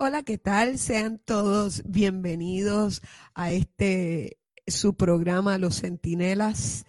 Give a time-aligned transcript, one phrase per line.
[0.00, 0.78] Hola, ¿qué tal?
[0.78, 3.02] Sean todos bienvenidos
[3.34, 6.86] a este su programa Los Centinelas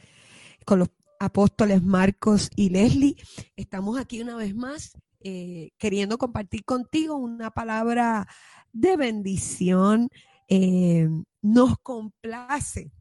[0.64, 3.16] con los apóstoles Marcos y Leslie.
[3.56, 4.92] Estamos aquí una vez más
[5.22, 8.28] eh, queriendo compartir contigo una palabra
[8.74, 10.12] de bendición.
[10.48, 11.10] Eh,
[11.42, 12.92] nos complace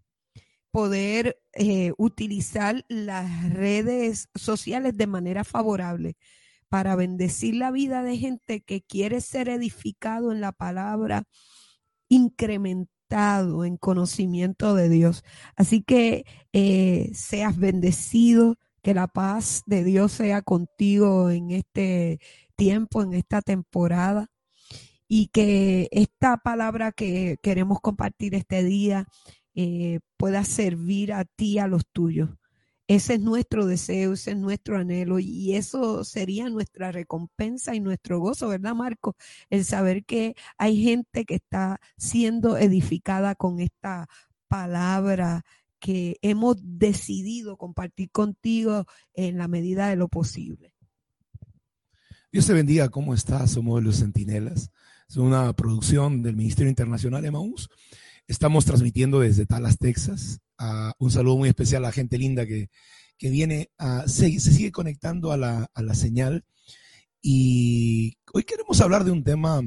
[0.71, 6.17] poder eh, utilizar las redes sociales de manera favorable
[6.69, 11.25] para bendecir la vida de gente que quiere ser edificado en la palabra,
[12.09, 15.25] incrementado en conocimiento de Dios.
[15.57, 22.21] Así que eh, seas bendecido, que la paz de Dios sea contigo en este
[22.57, 24.29] tiempo, en esta temporada.
[25.09, 29.07] Y que esta palabra que queremos compartir este día
[29.55, 32.31] eh, pueda servir a ti, a los tuyos.
[32.89, 38.19] Ese es nuestro deseo, ese es nuestro anhelo y eso sería nuestra recompensa y nuestro
[38.19, 39.15] gozo, ¿verdad, Marco?
[39.51, 44.09] El saber que hay gente que está siendo edificada con esta
[44.49, 45.45] palabra
[45.79, 50.73] que hemos decidido compartir contigo en la medida de lo posible.
[52.33, 53.51] Dios te bendiga, ¿cómo estás?
[53.51, 54.71] Somos los Centinelas.
[55.09, 57.69] Es una producción del Ministerio Internacional Emaús.
[58.29, 60.41] Estamos transmitiendo desde Dallas, Texas
[60.99, 62.69] un saludo muy especial a la gente linda que,
[63.21, 66.45] viene, a, se, sigue conectando a la, señal.
[67.21, 69.61] Y hoy queremos hablar de un tema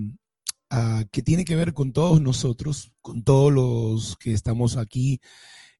[0.70, 5.20] ah, que tiene que ver con todos nosotros, con todos los que estamos aquí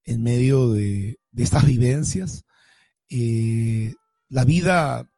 [0.04, 2.46] en medio de, estas vivencias.
[3.10, 3.94] Eh,
[4.30, 5.10] la vida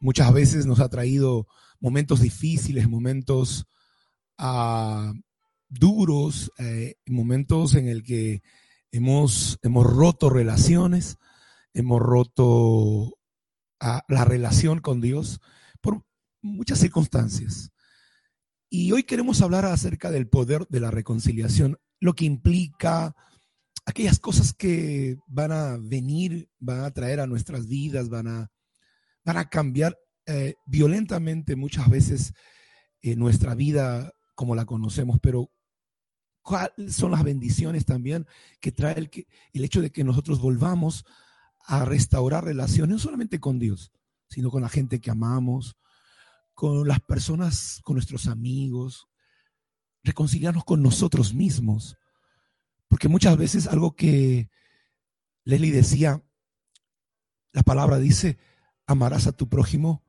[0.00, 1.46] muchas veces nos ha traído
[1.80, 3.66] momentos difíciles, momentos
[4.38, 5.12] ah,
[5.68, 8.42] duros, eh, momentos en el que
[8.94, 11.18] Hemos, hemos roto relaciones,
[11.72, 13.18] hemos roto
[13.80, 15.40] ah, la relación con Dios
[15.80, 16.06] por
[16.40, 17.72] muchas circunstancias.
[18.70, 23.16] Y hoy queremos hablar acerca del poder de la reconciliación, lo que implica
[23.84, 28.52] aquellas cosas que van a venir, van a traer a nuestras vidas, van a,
[29.24, 32.32] van a cambiar eh, violentamente muchas veces
[33.02, 35.50] eh, nuestra vida como la conocemos, pero
[36.44, 38.26] cuáles son las bendiciones también
[38.60, 39.10] que trae el,
[39.52, 41.04] el hecho de que nosotros volvamos
[41.66, 43.90] a restaurar relaciones, no solamente con Dios,
[44.28, 45.76] sino con la gente que amamos,
[46.52, 49.08] con las personas, con nuestros amigos,
[50.02, 51.96] reconciliarnos con nosotros mismos.
[52.88, 54.50] Porque muchas veces algo que
[55.44, 56.22] Leslie decía,
[57.52, 58.38] la palabra dice,
[58.86, 60.04] amarás a tu prójimo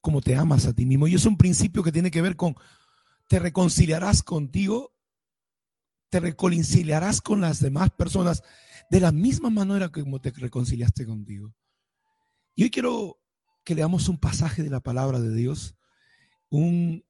[0.00, 1.08] como te amas a ti mismo.
[1.08, 2.54] Y es un principio que tiene que ver con,
[3.28, 4.92] te reconciliarás contigo
[6.12, 8.42] te reconciliarás con las demás personas
[8.90, 11.54] de la misma manera que como te reconciliaste contigo.
[12.54, 13.18] Y hoy quiero
[13.64, 15.74] que leamos un pasaje de la palabra de Dios,
[16.50, 17.02] un,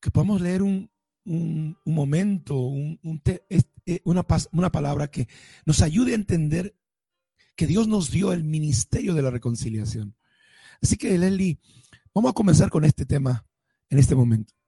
[0.00, 0.90] que podamos leer un,
[1.84, 2.72] momento,
[3.14, 5.28] eh, una, una palabra que
[5.64, 6.74] nos ayude a entender
[7.54, 10.16] que Dios nos dio el ministerio de la reconciliación.
[10.82, 11.60] Así que, Leslie,
[12.12, 13.46] vamos a comenzar con este tema
[13.90, 14.59] en este momento.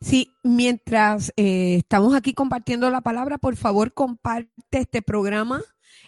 [0.00, 5.62] Sí, mientras eh, estamos aquí compartiendo la palabra, por favor comparte este programa,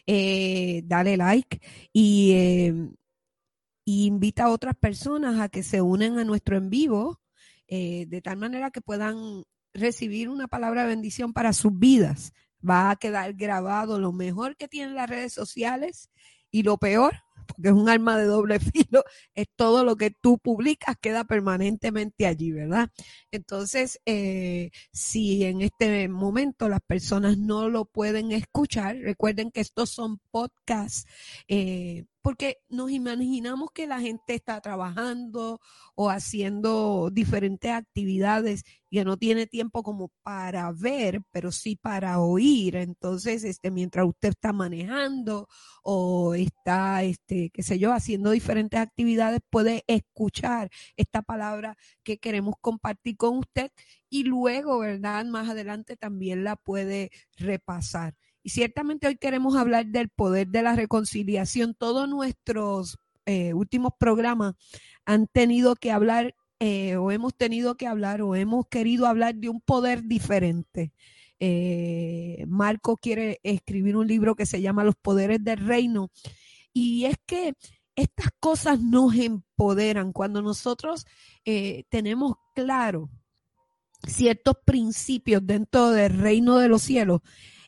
[0.07, 1.61] eh, dale like
[1.93, 2.75] y, eh,
[3.85, 7.21] invita a otras personas a que se unan a nuestro en vivo,
[7.69, 12.33] de tal manera que puedan recibir una palabra de bendición para sus vidas.
[12.69, 16.11] Va a quedar grabado lo mejor que tienen las redes sociales
[16.51, 17.15] y lo peor
[17.47, 22.27] porque es un arma de doble filo, es todo lo que tú publicas queda permanentemente
[22.27, 22.91] allí, ¿verdad?
[23.31, 29.91] Entonces, eh, si en este momento las personas no lo pueden escuchar, recuerden que estos
[29.91, 31.07] son podcasts
[31.49, 35.61] eh, porque nos imaginamos que la gente está trabajando
[35.95, 42.77] o haciendo diferentes actividades y no tiene tiempo como para ver, pero sí para oír.
[42.77, 45.49] Entonces, este, mientras usted está manejando
[45.83, 52.55] o está, este, qué sé yo, haciendo diferentes actividades, puede escuchar esta palabra que queremos
[52.61, 53.71] compartir con usted
[54.09, 55.25] y luego, ¿verdad?
[55.27, 58.15] Más adelante también la puede repasar.
[58.43, 61.75] Y ciertamente hoy queremos hablar del poder de la reconciliación.
[61.75, 64.55] Todos nuestros eh, últimos programas
[65.05, 69.49] han tenido que hablar eh, o hemos tenido que hablar o hemos querido hablar de
[69.51, 70.93] un poder diferente.
[71.39, 76.11] Eh, Marco quiere escribir un libro que se llama Los Poderes del Reino.
[76.73, 77.55] Y es que
[77.95, 81.05] estas cosas nos empoderan cuando nosotros
[81.91, 83.11] tenemos claro
[84.07, 87.21] ciertos principios dentro del reino de los cielos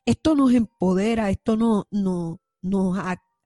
[0.04, 2.98] esto nos empodera, esto no, no, nos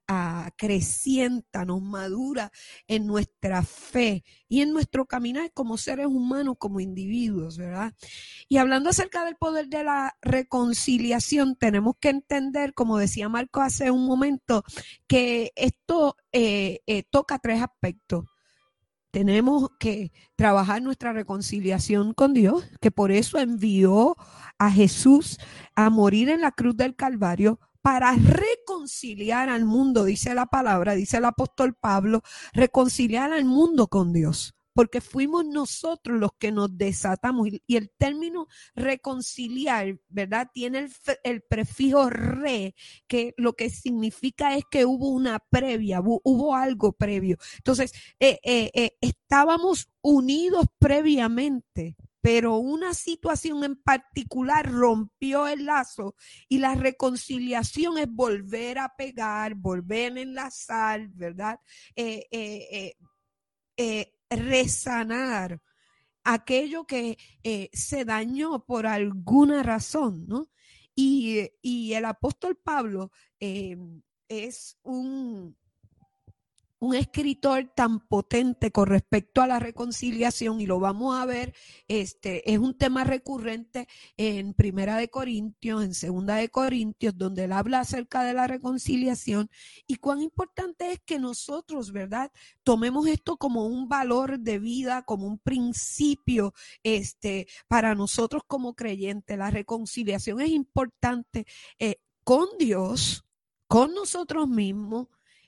[0.07, 2.51] acrecienta, nos madura
[2.87, 7.93] en nuestra fe y en nuestro caminar como seres humanos, como individuos, ¿verdad?
[8.47, 13.91] Y hablando acerca del poder de la reconciliación, tenemos que entender, como decía Marco hace
[13.91, 14.63] un momento,
[15.07, 18.25] que esto eh, eh, toca tres aspectos.
[19.11, 24.15] Tenemos que trabajar nuestra reconciliación con Dios, que por eso envió
[24.57, 25.37] a Jesús
[25.75, 31.17] a morir en la cruz del Calvario para reconciliar al mundo, dice la palabra, dice
[31.17, 32.21] el apóstol Pablo,
[32.51, 37.47] reconciliar al mundo con Dios porque fuimos nosotros los que nos desatamos.
[37.65, 38.45] Y el término
[38.75, 40.51] reconciliar, ¿verdad?
[40.53, 40.87] Tiene
[41.23, 42.75] el, prefijo re,
[43.07, 47.37] que lo que significa es que hubo una previa, hubo, algo previo.
[47.55, 56.13] Entonces, eh, eh, eh, estábamos unidos previamente pero una situación en particular rompió el lazo
[56.49, 61.61] y la reconciliación es volver a pegar, volver a enlazar, ¿verdad?
[61.95, 62.27] Eh,
[63.79, 65.61] eh, resanar
[66.23, 70.49] aquello que eh, se dañó por alguna razón, ¿no?
[70.95, 73.77] Y, y el apóstol Pablo eh,
[74.27, 75.55] es un,
[76.79, 81.55] un escritor tan potente con respecto a la reconciliación y lo vamos a ver,
[81.87, 87.51] este es un tema recurrente en Primera de Corintios, en Segunda de Corintios, donde él
[87.51, 89.49] habla acerca de la reconciliación
[89.87, 92.31] y cuán importante es que nosotros, ¿verdad?
[92.63, 96.53] Tomemos esto como un valor de vida, como un principio
[96.83, 99.37] este para nosotros como creyentes.
[99.37, 101.47] La reconciliación es importante
[101.79, 103.25] eh, con Dios,
[103.67, 105.07] con nosotros mismos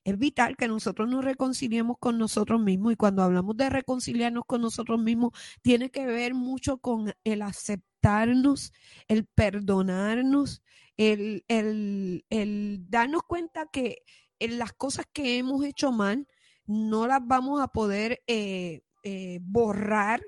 [0.09, 4.61] es vital que nosotros nos reconciliemos con nosotros mismos y cuando hablamos de reconciliarnos con
[4.61, 8.73] nosotros mismos, tiene que ver mucho con el aceptarnos,
[9.07, 10.63] el perdonarnos,
[10.97, 11.43] el,
[12.89, 14.03] darnos cuenta que
[14.39, 16.27] en las cosas que hemos hecho mal
[16.65, 20.21] no las vamos a poder eh, eh, borrar,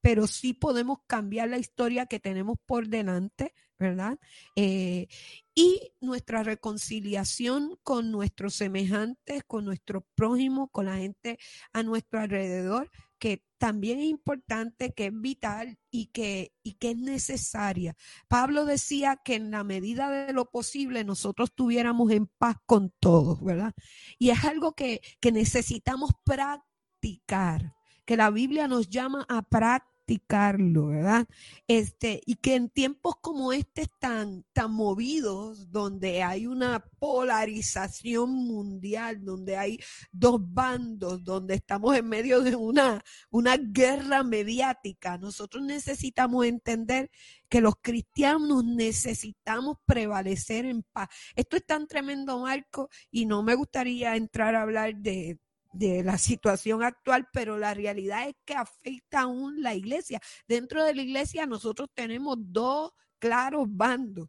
[0.00, 4.18] pero sí podemos cambiar la historia que tenemos por delante, ¿verdad?
[4.56, 5.08] Eh,
[5.54, 11.38] y nuestra reconciliación con nuestros semejantes, con nuestros prójimos, con la gente
[11.72, 16.98] a nuestro alrededor, que también es importante, que es vital y que, y que es
[16.98, 17.96] necesaria.
[18.28, 23.42] Pablo decía que en la medida de lo posible nosotros tuviéramos en paz con todos,
[23.42, 23.72] ¿verdad?
[24.18, 27.74] Y es algo que, que necesitamos practicar,
[28.04, 31.26] que la Biblia nos llama a practicar practicarlo, ¿verdad?
[31.66, 39.24] Este, y que en tiempos como este tan, tan movidos, donde hay una polarización mundial,
[39.24, 39.78] donde hay
[40.12, 47.10] dos bandos, donde estamos en medio de una, una guerra mediática, nosotros necesitamos entender
[47.48, 51.08] que los cristianos necesitamos prevalecer en paz.
[51.34, 55.38] Esto es tan tremendo, Marco, y no me gustaría entrar a hablar de,
[55.74, 60.20] de la situación actual, pero la realidad es que afecta aún la iglesia.
[60.46, 64.28] Dentro de la iglesia nosotros tenemos dos claros bandos,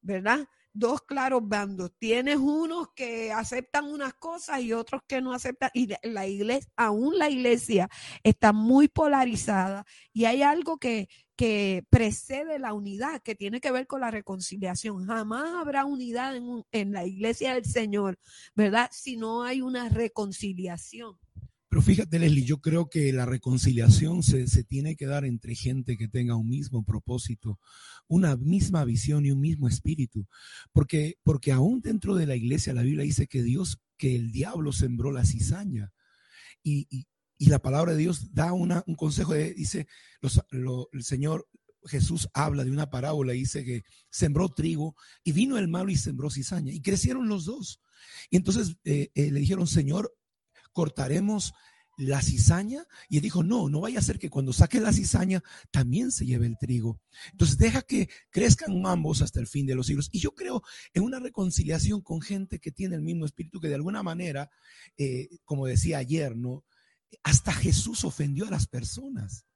[0.00, 0.48] ¿verdad?
[0.72, 1.90] Dos claros bandos.
[1.98, 5.70] Tienes unos que aceptan unas cosas y otros que no aceptan.
[5.74, 7.88] Y la iglesia, aún la iglesia
[8.22, 9.84] está muy polarizada.
[10.12, 11.08] Y hay algo que,
[11.40, 15.06] que precede la unidad, que tiene que ver con la reconciliación.
[15.06, 18.18] Jamás habrá unidad en, la iglesia del Señor,
[18.54, 18.90] ¿verdad?
[18.92, 21.16] Si no hay una reconciliación.
[21.70, 25.96] Pero fíjate, Leslie, yo creo que la reconciliación se, se, tiene que dar entre gente
[25.96, 27.58] que tenga un mismo propósito,
[28.06, 30.26] una misma visión y un mismo espíritu.
[30.72, 34.72] Porque, porque aún dentro de la iglesia la Biblia dice que Dios, que el diablo
[34.72, 35.90] sembró la cizaña.
[36.62, 37.06] Y
[37.46, 39.86] la palabra de Dios da una, un consejo, dice,
[40.50, 41.48] el Señor
[41.86, 46.30] Jesús habla de una parábola, dice que sembró trigo y vino el malo y sembró
[46.30, 47.80] cizaña y crecieron los dos.
[48.28, 50.14] Y entonces eh, eh, le dijeron, Señor,
[50.72, 51.52] cortaremos
[51.96, 55.42] la cizaña y él dijo, no, no vaya a ser que cuando saque la cizaña
[55.70, 57.00] también se lleve el trigo.
[57.32, 60.08] Entonces deja que crezcan ambos hasta el fin de los siglos.
[60.12, 60.62] Y yo creo
[60.94, 64.50] en una reconciliación con gente que tiene el mismo espíritu, que de alguna manera,
[64.96, 66.64] eh, como decía ayer, ¿no?
[67.22, 69.46] Hasta Jesús ofendió a las personas.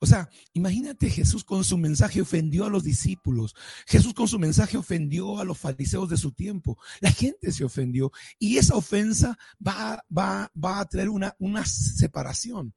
[0.00, 3.54] O sea, imagínate Jesús con su mensaje ofendió a los discípulos.
[3.86, 6.78] Jesús con su mensaje ofendió a los fariseos de su tiempo.
[7.00, 12.74] La gente se ofendió y esa ofensa va, va, va a traer una, una separación.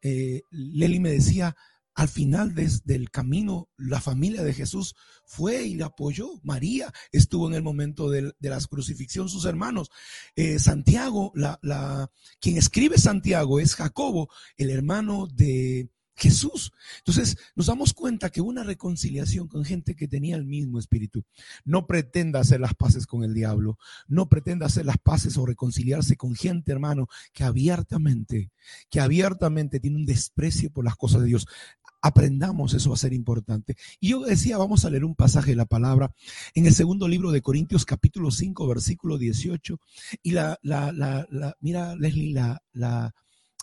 [0.00, 1.56] Eh, Leli me decía,
[1.94, 4.94] al final del camino, la familia de Jesús
[5.24, 6.40] fue y le apoyó.
[6.42, 9.90] María estuvo en el momento de, la crucifixión, sus hermanos.
[10.34, 16.72] Eh, Santiago, la, quien escribe Santiago es Jacobo, el hermano de, Jesús.
[16.98, 21.24] Entonces nos damos cuenta que una reconciliación con gente que tenía el mismo espíritu
[21.64, 26.16] no pretenda hacer las paces con el diablo, no pretenda hacer las paces o reconciliarse
[26.16, 28.50] con gente, hermano, que abiertamente,
[28.90, 31.46] que abiertamente tiene un desprecio por las cosas de Dios.
[32.02, 33.76] Aprendamos, eso a ser importante.
[34.00, 36.12] Y yo decía, vamos a leer un pasaje de la palabra
[36.54, 39.78] en el segundo libro de Corintios, capítulo 5, versículo 18.
[40.22, 43.14] Y la, la, la, la mira, Leslie, la, la,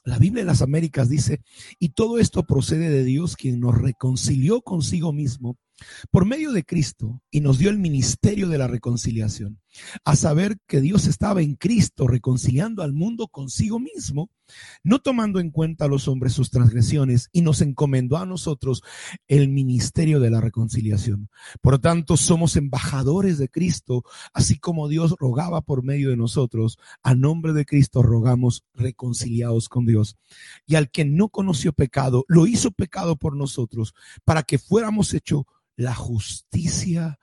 [0.05, 1.41] la Biblia de las Américas dice,
[1.79, 5.57] y todo esto procede de Dios, quien nos reconcilió consigo mismo
[6.11, 9.59] por medio de Cristo y nos dio el ministerio de la reconciliación,
[10.03, 14.29] a saber que Dios estaba en Cristo reconciliando al mundo consigo mismo,
[14.83, 18.81] no tomando en cuenta a los hombres sus transgresiones, y nos encomendó a nosotros
[19.27, 21.29] el ministerio de la reconciliación.
[21.61, 27.13] Por tanto, somos embajadores de Cristo, así como Dios rogaba por medio de nosotros, a
[27.15, 30.17] nombre de Cristo rogamos reconciliados con Dios.
[30.65, 33.93] Y al que no conoció pecado, lo hizo pecado por nosotros,
[34.25, 35.43] para que fuéramos hechos
[35.75, 37.19] la justicia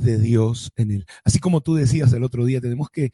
[0.00, 1.06] de Dios en él.
[1.24, 3.10] Así como tú decías el otro día, tenemos que,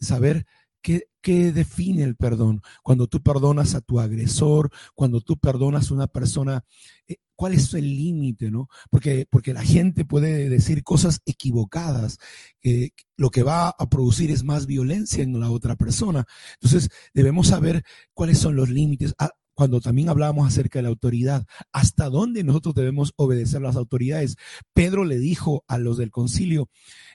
[0.00, 0.46] saber
[0.82, 1.06] qué,
[1.52, 2.62] define el perdón.
[2.82, 6.64] Cuando tú perdonas a tu agresor, cuando tú perdonas a una persona,
[7.06, 8.50] eh, ¿cuál es el límite?
[8.50, 8.68] ¿no?
[8.90, 12.18] Porque, porque la gente puede decir cosas equivocadas.
[12.60, 16.24] que lo que va a producir es más violencia en la otra persona.
[16.54, 17.84] Entonces, debemos saber
[18.14, 19.14] cuáles son los límites.
[19.60, 24.36] Cuando también hablábamos acerca de la autoridad, hasta dónde nosotros debemos obedecer las autoridades.
[24.72, 26.70] Pedro le dijo a los del concilio,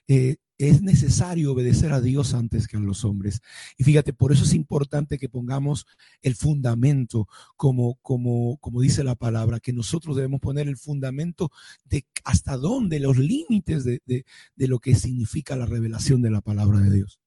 [0.08, 3.42] eh, es necesario obedecer a Dios antes que a los hombres.
[3.80, 5.88] Y fíjate, por eso es importante que pongamos
[6.22, 11.50] el fundamento, como, como, como dice la palabra, que nosotros debemos poner el fundamento
[11.84, 16.80] de hasta dónde, los límites de, de lo que significa la revelación de la palabra
[16.80, 17.20] de Dios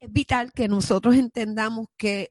[0.00, 2.28] es vital que nosotros entendamos que,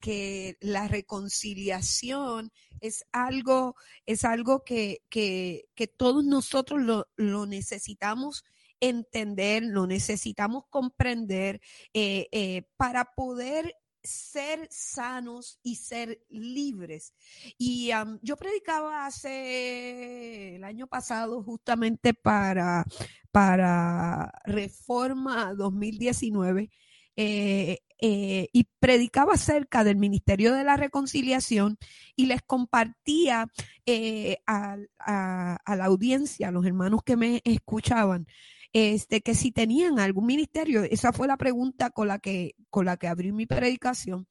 [0.00, 5.64] que la reconciliación es algo, es algo que, que,
[5.96, 8.44] todos nosotros lo, lo, necesitamos
[8.80, 11.60] entender, lo necesitamos comprender
[11.94, 17.14] eh, eh, para poder ser sanos y ser libres.
[17.58, 17.90] Y
[18.22, 22.84] yo predicaba hace el año pasado justamente para,
[23.30, 26.70] para Reforma 2019.
[27.14, 31.78] Eh, eh, y predicaba acerca del Ministerio de la Reconciliación
[32.16, 33.46] y les compartía
[33.86, 38.26] eh, a, a, la audiencia, a los hermanos que me escuchaban,
[38.72, 42.96] este, que si tenían algún ministerio, esa fue la pregunta con la que, con la
[42.96, 44.26] que abrí mi predicación.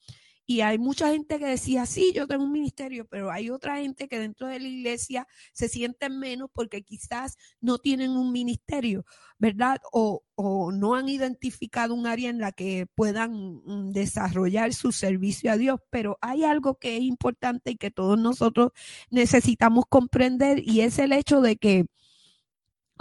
[0.51, 4.10] Y hay mucha gente que decía, sí, yo tengo un ministerio, pero hay otra gente
[4.10, 9.05] que dentro de la iglesia se sienten menos porque quizás no tienen un ministerio,
[9.38, 9.77] ¿verdad?
[9.93, 15.51] O, o no han identificado un área en la que puedan mm, desarrollar su servicio
[15.53, 15.79] a Dios.
[15.89, 18.71] Pero hay algo que es importante y que todos nosotros
[19.10, 21.86] necesitamos comprender y es el hecho de que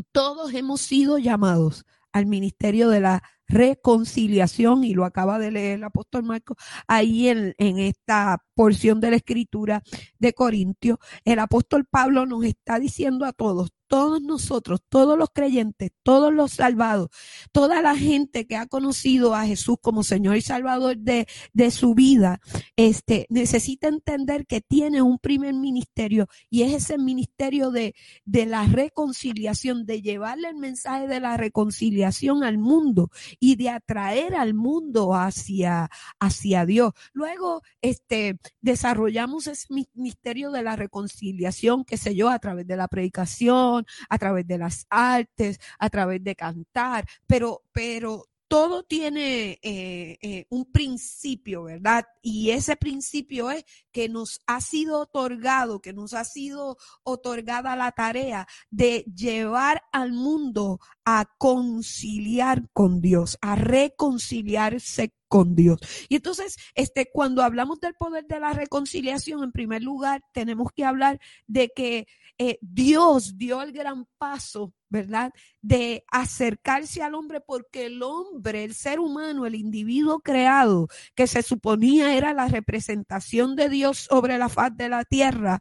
[0.02, 5.85] todos hemos sido llamados al ministerio de la reconciliación, y lo acaba de leer el
[5.85, 9.83] apóstol Marco ahí en, en esta porción de la escritura
[10.19, 10.99] de Corintios.
[11.25, 16.52] El apóstol Pablo nos está diciendo a todos, todos nosotros, todos los creyentes, todos los
[16.52, 17.09] salvados,
[17.50, 21.97] toda la gente que ha conocido a Jesús como Señor y Salvador de, de su
[21.97, 22.40] vida,
[22.76, 28.64] este, necesita entender que tiene un primer ministerio y es ese ministerio de, de la
[28.64, 35.16] reconciliación, de llevarle el mensaje de la reconciliación al mundo y de atraer al mundo
[35.16, 36.92] hacia, hacia Dios.
[37.12, 42.87] Luego, este, desarrollamos ese ministerio de la reconciliación, qué sé yo, a través de la
[42.87, 50.19] predicación, a través de las artes, a través de cantar, pero, pero todo tiene eh,
[50.23, 52.05] eh, un principio, ¿verdad?
[52.21, 57.93] Y ese principio es que nos ha sido otorgado, que nos ha sido otorgada la
[57.93, 65.79] tarea de llevar al mundo a conciliar con Dios, a reconciliarse con Dios.
[66.09, 70.85] Y entonces, este, cuando hablamos del poder de la reconciliación, en primer lugar, tenemos que
[70.85, 72.09] hablar de que
[72.42, 75.32] eh, Dios dio el gran paso, ¿verdad?
[75.62, 81.42] De acercarse al hombre porque el hombre, el ser humano, el individuo creado, que se
[81.42, 85.61] suponía era la representación de Dios sobre la faz de la tierra,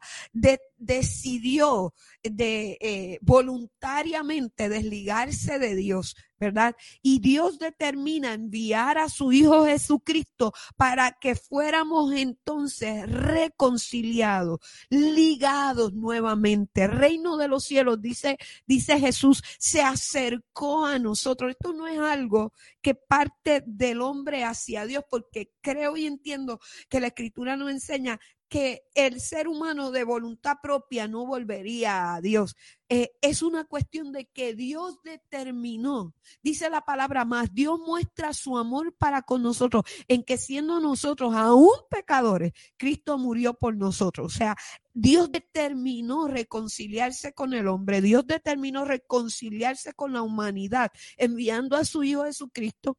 [0.77, 1.93] decidió
[2.23, 6.75] de eh, voluntariamente desligarse de Dios, ¿verdad?
[7.01, 14.59] Y Dios determina enviar a su Hijo Jesucristo para que fuéramos entonces reconciliados,
[14.89, 16.87] ligados nuevamente.
[16.87, 19.18] Reino de los cielos, dice, dice Jesús,
[19.59, 21.51] se acercó a nosotros.
[21.51, 26.59] Esto no es algo que parte del hombre hacia Dios, porque creo y entiendo
[26.89, 32.21] que la escritura nos enseña que el ser humano de voluntad propia no volvería a
[32.21, 32.55] Dios.
[32.89, 38.57] Eh, es una cuestión de que Dios determinó, dice la palabra más, Dios muestra su
[38.57, 44.33] amor para con nosotros, en que siendo nosotros aún pecadores, Cristo murió por nosotros.
[44.33, 44.55] O sea,
[44.91, 52.03] Dios determinó reconciliarse con el hombre, Dios determinó reconciliarse con la humanidad, enviando a su
[52.03, 52.97] Hijo Jesucristo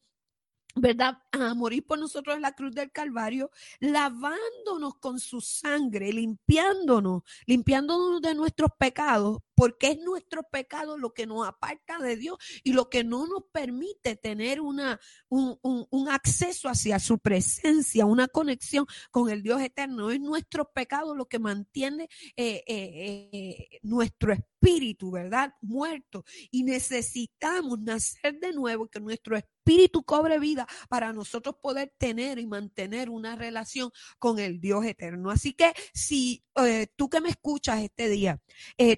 [0.77, 1.19] ¿verdad?
[1.33, 3.51] A morir por nosotros en la cruz del Calvario,
[3.81, 11.27] lavándonos con su sangre, limpiándonos, limpiándonos de nuestros pecados, porque es nuestro pecado lo que
[11.27, 14.99] nos aparta de Dios y lo que no nos permite tener una,
[15.29, 20.11] un, un, acceso hacia su presencia, una conexión con el Dios eterno.
[20.11, 25.53] Es nuestro pecado lo que mantiene eh, eh, eh, nuestro espíritu, ¿verdad?
[25.61, 26.25] Muerto.
[26.51, 29.60] Y necesitamos nacer de nuevo, que nuestro espíritu
[30.05, 35.31] cobre vida para nosotros poder tener y mantener una relación con el Dios eterno.
[35.31, 36.43] Así que si
[36.97, 38.41] tú que me escuchas este día,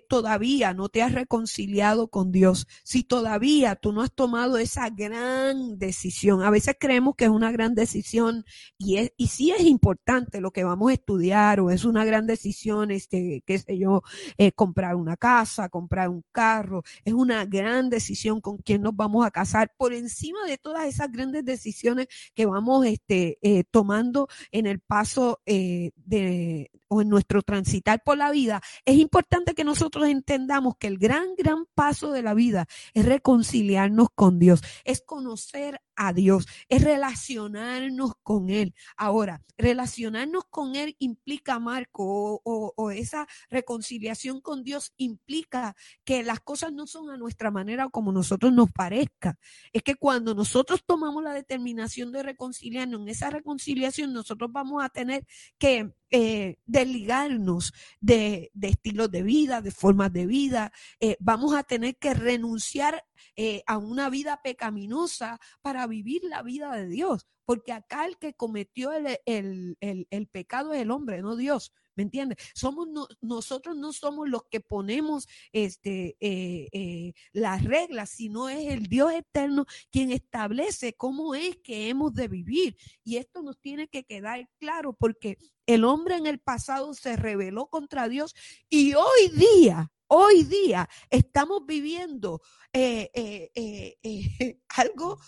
[0.09, 5.79] todavía no te has reconciliado con Dios, si todavía tú no has tomado esa gran
[5.79, 8.45] decisión, a veces creemos que es una gran decisión
[8.79, 12.27] y, es, y sí es importante lo que vamos a estudiar o es una gran
[12.27, 14.03] decisión, este, qué sé yo,
[14.39, 19.25] eh, comprar una casa, comprar un carro, es una gran decisión con quién nos vamos
[19.25, 24.67] a casar, por encima de todas esas grandes decisiones que vamos este, eh, tomando en
[24.67, 30.07] el paso eh, de, o en nuestro transitar por la vida, es importante que nosotros
[30.09, 35.81] entendamos que el gran, gran paso de la vida es reconciliarnos con Dios, es conocer
[35.97, 38.75] a Dios, es relacionarnos con Él.
[38.97, 46.73] Ahora, relacionarnos con Él implica, Marco, o, esa reconciliación con Dios implica que las cosas
[46.73, 49.39] no son a nuestra manera o como nosotros nos parezca.
[49.73, 54.89] Es que cuando nosotros tomamos la determinación de reconciliarnos, en esa reconciliación nosotros vamos a
[54.89, 55.25] tener
[55.59, 60.71] que eh, desligarnos de, estilos de vida, de formas de vida.
[61.01, 63.03] Eh, vamos a tener que renunciar
[63.35, 67.27] eh, a una vida pecaminosa para vivir la vida de Dios.
[67.47, 71.73] Porque acá el que cometió el, el, pecado es el hombre, no Dios.
[71.95, 72.39] ¿Me entiendes?
[72.55, 72.89] Somos
[73.21, 79.13] nosotros no somos los que ponemos este, eh, eh, las reglas, sino es el Dios
[79.13, 82.77] eterno quien establece cómo es que hemos de vivir.
[83.05, 87.67] Y esto nos tiene que quedar claro porque el hombre en el pasado se rebeló
[87.67, 88.35] contra Dios
[88.69, 95.19] y hoy día hoy día estamos viviendo eh, eh, eh, algo,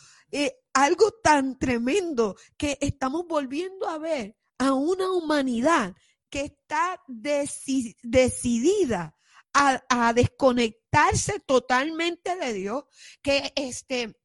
[0.74, 5.96] algo tan tremendo que estamos volviendo a ver a una humanidad
[6.34, 7.00] que está
[8.02, 9.16] decidida
[9.52, 12.84] a, desconectarse totalmente de Dios,
[13.22, 14.16] que este,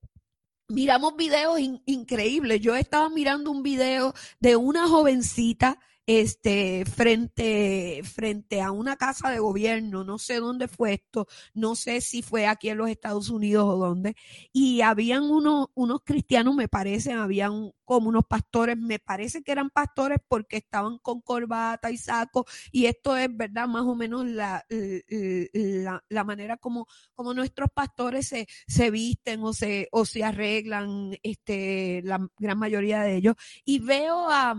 [0.69, 2.61] miramos videos increíbles.
[2.61, 5.79] Yo estaba mirando un video de una jovencita
[6.11, 12.01] este, frente, frente a una casa de gobierno, no sé dónde fue esto, no sé
[12.01, 14.15] si fue aquí en los Estados Unidos o dónde,
[14.51, 19.69] y habían unos, unos cristianos, me parece, habían como unos pastores, me parece que eran
[19.69, 23.67] pastores porque estaban con corbata y saco, y esto es, ¿verdad?
[23.67, 29.53] Más o menos la, la, la manera como, como nuestros pastores se, se visten o
[29.53, 34.55] se, o se arreglan, este, la gran mayoría de ellos, y veo a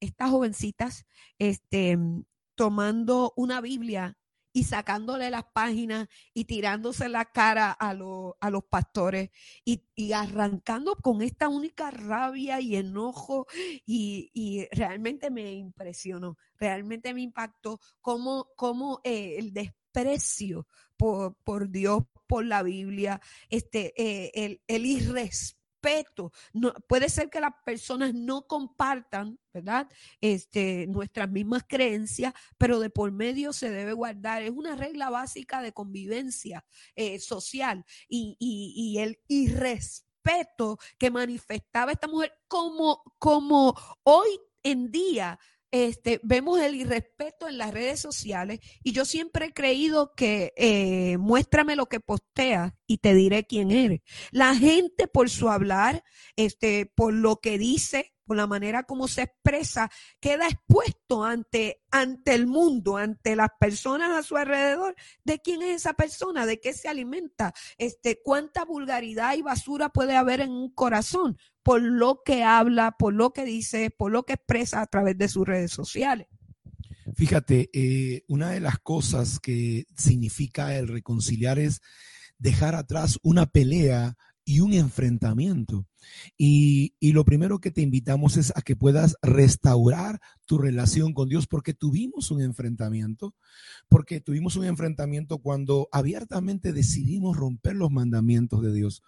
[0.00, 1.06] estas jovencitas
[1.38, 1.98] este,
[2.54, 4.18] tomando una Biblia
[4.52, 9.30] y sacándole las páginas y tirándose la cara a, a los pastores
[9.64, 13.46] y, arrancando con esta única rabia y enojo
[13.86, 22.02] y, realmente me impresionó, realmente me impactó cómo, cómo eh, el desprecio por, por, Dios,
[22.26, 26.32] por la Biblia, este, eh, el, el irrespeto respeto.
[26.52, 29.88] No, puede ser que las personas no compartan, ¿verdad?
[30.20, 34.42] Este, nuestras mismas creencias, pero de por medio se debe guardar.
[34.42, 36.64] Es una regla básica de convivencia
[36.94, 44.28] eh, social y, y, y el irrespeto que manifestaba esta mujer como, como hoy
[44.62, 45.38] en día
[45.70, 51.16] este, vemos el irrespeto en las redes sociales y yo siempre he creído que eh,
[51.18, 54.00] muéstrame lo que posteas y te diré quién eres.
[54.30, 56.02] La gente por su hablar,
[56.36, 62.32] este, por lo que dice, por la manera como se expresa, queda expuesto ante, ante
[62.34, 66.72] el mundo, ante las personas a su alrededor, de quién es esa persona, de qué
[66.72, 72.42] se alimenta, este, cuánta vulgaridad y basura puede haber en un corazón por lo que
[72.42, 76.26] habla, por lo que dice, por lo que expresa a través de sus redes sociales.
[77.14, 81.80] Fíjate, eh, una de las cosas que significa el reconciliar es
[82.38, 84.16] dejar atrás una pelea
[84.50, 85.86] y un enfrentamiento.
[86.36, 91.28] Y, y, lo primero que te invitamos es a que puedas restaurar tu relación con
[91.28, 93.36] Dios porque tuvimos un enfrentamiento,
[93.88, 99.04] porque tuvimos un enfrentamiento cuando abiertamente decidimos romper los mandamientos de Dios.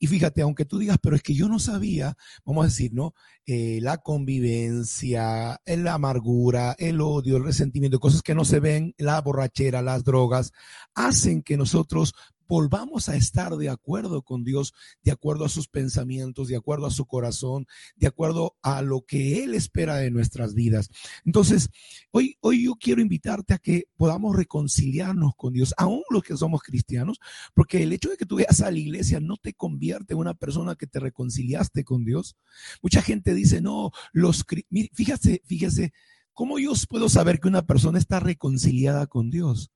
[0.00, 3.14] Y fíjate, aunque tú digas, pero es que yo no sabía, vamos a decir, ¿no?
[3.46, 9.20] Eh, la convivencia, la amargura, el odio, el resentimiento, cosas que no se ven, la
[9.20, 10.52] borrachera, las drogas,
[10.94, 12.14] hacen que nosotros
[12.50, 16.90] volvamos a estar de acuerdo con Dios, de acuerdo a sus pensamientos, de acuerdo a
[16.90, 20.90] su corazón, de acuerdo a lo que Él espera de nuestras vidas.
[21.24, 21.70] Entonces,
[22.10, 26.60] hoy, hoy yo quiero invitarte a que podamos reconciliarnos con Dios, aún los que somos
[26.62, 27.20] cristianos,
[27.54, 30.34] porque el hecho de que tú veas a la iglesia no te convierte en una
[30.34, 32.36] persona que te reconciliaste con Dios.
[32.82, 34.44] Mucha gente dice, no, los,
[34.92, 35.92] fíjate, fíjese,
[36.32, 39.70] ¿cómo yo puedo saber que una persona está reconciliada con Dios?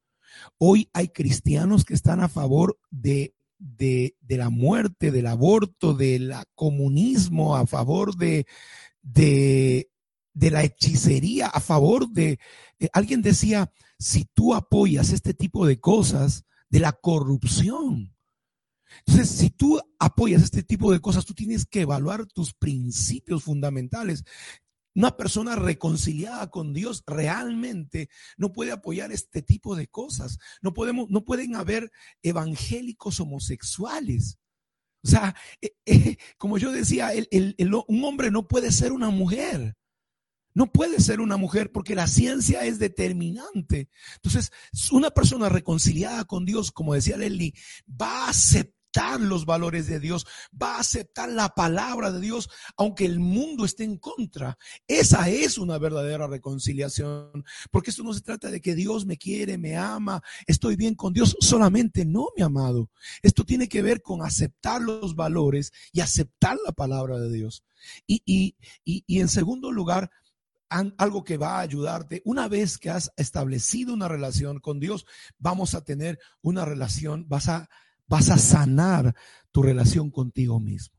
[0.59, 7.57] Hoy hay cristianos que están a favor de, de, la muerte, del aborto, del comunismo,
[7.57, 8.47] a favor de,
[9.03, 9.89] de,
[10.35, 12.39] la hechicería, a favor de...
[12.79, 18.15] Eh, alguien decía, si tú apoyas este tipo de cosas, de la corrupción,
[19.07, 24.25] entonces, si tú apoyas este tipo de cosas, tú tienes que evaluar tus principios fundamentales.
[24.95, 30.39] Una persona reconciliada con Dios realmente no puede apoyar este tipo de cosas.
[30.63, 31.91] No podemos, no pueden haber
[32.23, 34.39] evangélicos homosexuales.
[35.03, 37.11] O sea, eh, eh, como yo decía,
[37.89, 39.77] un hombre no puede ser una mujer.
[40.55, 43.91] No puede ser una mujer porque la ciencia es determinante.
[44.15, 44.53] Entonces,
[44.93, 47.55] una persona reconciliada con Dios, como decía Leslie,
[47.89, 48.84] va a aceptar
[49.21, 50.27] los valores de Dios,
[50.61, 54.57] va a aceptar la palabra de Dios, aunque el mundo esté en contra.
[54.87, 59.59] Esa es una verdadera reconciliación, porque esto no se trata de que Dios me quiere,
[59.59, 62.91] me ama, estoy bien con Dios solamente, no, mi amado.
[63.23, 67.65] Esto tiene que ver con aceptar los valores y aceptar la palabra de Dios.
[68.07, 70.11] Y, y, y, y en segundo lugar,
[70.69, 72.21] algo que va a ayudarte.
[72.25, 75.07] Una vez que has establecido una relación con Dios,
[75.39, 77.69] vamos a tener una relación, vas a
[78.07, 79.15] vas a sanar
[79.53, 80.95] tu relación contigo mismo.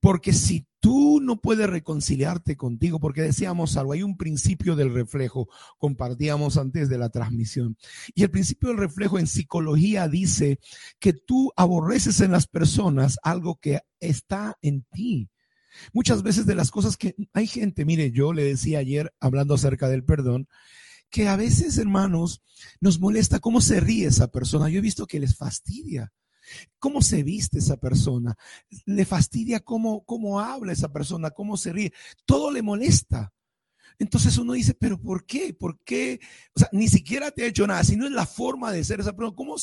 [0.00, 5.48] Porque si tú no puedes reconciliarte contigo, porque decíamos algo, hay un principio del reflejo,
[5.78, 7.76] compartíamos antes de la transmisión.
[8.14, 10.60] Y el principio del reflejo en psicología dice
[10.98, 15.28] que tú aborreces en las personas algo que está en ti.
[15.92, 19.88] Muchas veces de las cosas que hay gente, mire, yo le decía ayer hablando acerca
[19.88, 20.48] del perdón,
[21.10, 22.42] que a veces, hermanos,
[22.80, 24.68] nos molesta cómo se ríe esa persona.
[24.68, 26.12] Yo he visto que les fastidia
[26.78, 28.36] cómo se viste esa persona,
[28.84, 31.92] le fastidia cómo, cómo habla esa persona, cómo se ríe,
[32.24, 33.32] todo le molesta.
[33.98, 35.54] Entonces uno dice, pero ¿por qué?
[35.54, 36.20] ¿Por qué?
[36.54, 39.14] O sea, ni siquiera te ha hecho nada, sino es la forma de ser esa
[39.14, 39.56] persona, cómo,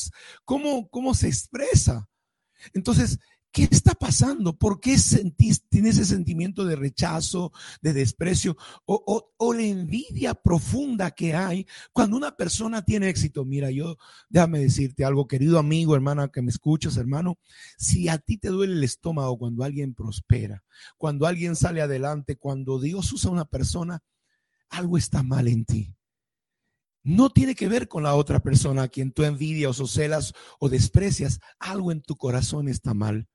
[0.44, 2.08] cómo, cómo se expresa.
[2.72, 3.18] Entonces,
[3.54, 4.58] ¿Qué está pasando?
[4.58, 11.34] ¿Por qué sentís, ese sentimiento de rechazo, de desprecio o, o, la envidia profunda que
[11.34, 13.44] hay cuando una persona tiene éxito?
[13.44, 13.96] Mira, yo
[14.28, 17.38] déjame decirte algo, querido amigo, hermana, que me escuchas, hermano.
[17.78, 20.64] Si a ti te duele el estómago cuando alguien prospera,
[20.98, 24.02] cuando alguien sale adelante, cuando Dios usa a una persona,
[24.68, 25.94] algo está mal en ti
[27.06, 30.70] no tiene que ver con la otra persona a quien tú envidias o celas o
[30.70, 31.38] desprecias.
[31.58, 33.28] Algo en tu corazón está mal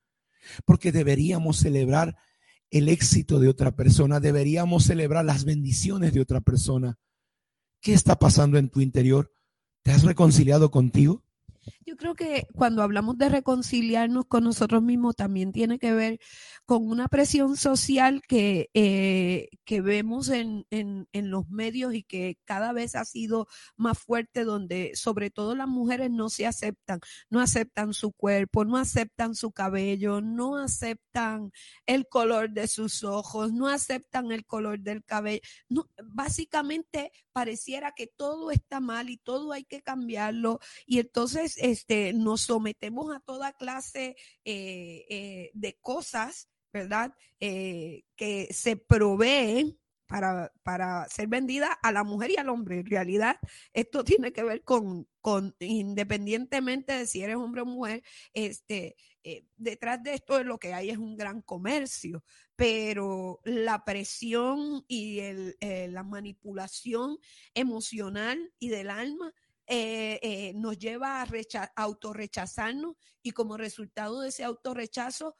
[0.65, 2.17] porque deberíamos celebrar
[2.71, 6.97] el éxito de otra persona, deberíamos celebrar las bendiciones de otra persona.
[7.81, 9.31] ¿Qué está pasando en tu interior?
[9.83, 11.23] ¿Te has reconciliado contigo?
[11.85, 16.19] Yo creo que cuando hablamos de reconciliarnos con nosotros mismos también tiene que ver
[16.65, 22.37] con una presión social que, eh, que vemos en, en, en, los medios y que
[22.45, 27.39] cada vez ha sido más fuerte, donde sobre todo las mujeres no se aceptan, no
[27.39, 31.51] aceptan su cuerpo, no aceptan su cabello, no aceptan
[31.85, 35.41] el color de sus ojos, no aceptan el color del cabello.
[36.03, 40.59] Básicamente pareciera que todo está mal y todo hay que cambiarlo.
[40.85, 47.13] Y entonces este, nos sometemos a toda clase eh, eh, de cosas, ¿verdad?
[47.39, 52.79] Eh, que se proveen para, para, ser vendida a la mujer y al hombre.
[52.79, 53.37] En realidad,
[53.71, 58.97] esto tiene que ver con, con independientemente de si eres hombre o mujer, este,
[59.57, 62.23] detrás de esto lo que hay es un gran comercio,
[62.55, 67.17] pero la presión y el, la manipulación
[67.53, 69.33] emocional y del alma
[69.71, 75.35] eh, eh, nos lleva a autorrechazarnos y como resultado de ese autorrechazo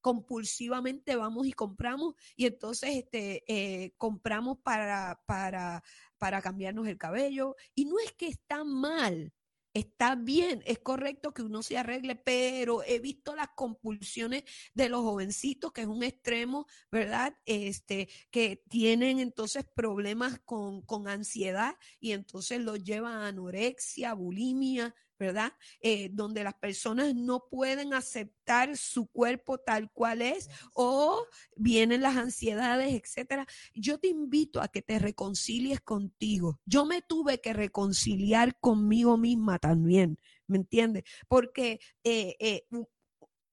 [0.00, 5.82] compulsivamente vamos y compramos y entonces este, eh, compramos para, para,
[6.16, 7.56] para cambiarnos el cabello.
[7.74, 9.32] Y no es que está mal,
[9.74, 15.00] Está bien, es correcto que uno se arregle, pero he visto las compulsiones de los
[15.00, 17.34] jovencitos, que es un extremo, ¿verdad?
[17.46, 24.94] Este, que tienen entonces problemas con, con ansiedad y entonces los llevan a anorexia, bulimia,
[25.22, 25.52] ¿verdad?
[25.80, 32.16] Eh, donde las personas no pueden aceptar su cuerpo tal cual es o vienen las
[32.16, 33.46] ansiedades, etcétera.
[33.72, 36.58] Yo te invito a que te reconcilies contigo.
[36.66, 41.04] Yo me tuve que reconciliar conmigo misma también, ¿me entiendes?
[41.28, 42.66] Porque eh, eh,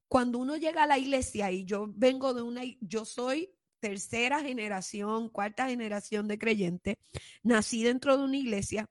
[0.08, 5.30] cuando uno llega a la iglesia y yo vengo de una, yo soy tercera generación,
[5.30, 6.98] cuarta generación de creyente,
[7.44, 8.90] nací dentro de una iglesia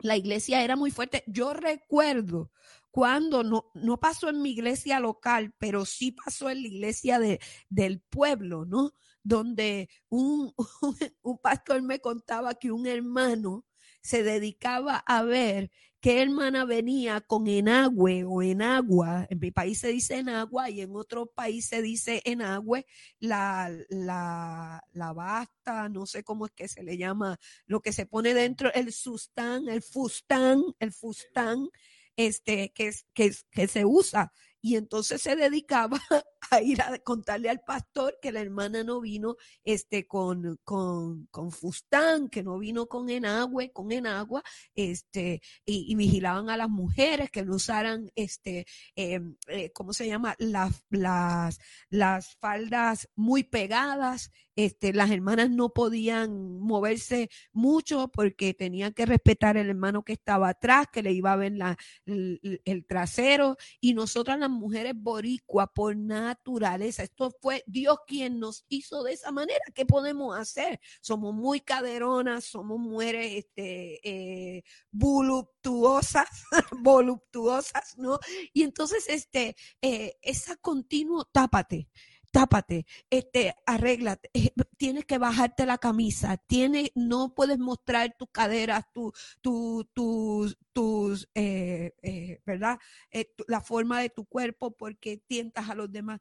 [0.00, 1.24] la iglesia era muy fuerte.
[1.26, 2.50] Yo recuerdo
[2.90, 7.40] cuando no, no pasó en mi iglesia local, pero sí pasó en la iglesia de,
[7.68, 8.92] del pueblo, ¿no?
[9.22, 10.52] Donde un,
[11.22, 13.64] un pastor me contaba que un hermano
[14.02, 19.26] se dedicaba a ver qué hermana venía con enagüe o enagua.
[19.30, 22.86] En mi país se dice enagua y en otro país se dice enagüe.
[23.18, 28.06] La, la, la basta, no sé cómo es que se le llama, lo que se
[28.06, 31.68] pone dentro, el sustán, el fustán, el fustán,
[32.16, 36.00] este, que, que, que se usa y entonces se dedicaba
[36.50, 41.50] a ir a contarle al pastor que la hermana no vino este, con, con, con
[41.50, 44.42] fustán, que no vino con enagüe, con enagua,
[44.74, 50.34] este, y, vigilaban a las mujeres que no usaran, este, em, eh, ¿cómo se llama?
[50.38, 51.58] Las, las,
[51.90, 59.56] las faldas muy pegadas, este, las hermanas no podían moverse mucho porque tenían que respetar
[59.56, 61.76] el hermano que estaba atrás, que le iba a ver la,
[62.06, 65.96] el, trasero, y nosotras las mujeres boricua por
[66.30, 67.02] naturaleza.
[67.02, 69.60] Esto fue Dios quien nos hizo de esa manera.
[69.74, 70.80] ¿Qué podemos hacer?
[71.00, 76.28] Somos muy caderonas, somos mujeres este, eh, voluptuosas,
[76.82, 78.18] voluptuosas, ¿no?
[78.52, 81.88] Y entonces, este, eh, esa continuo, tápate
[82.30, 88.84] tápate, este, arréglate, eh, tienes que bajarte la camisa, tienes, no puedes mostrar tus caderas,
[88.92, 92.78] tu, tu, tus, tus, eh, eh, ¿verdad?
[93.48, 96.20] la forma de tu cuerpo porque tientas a los demás.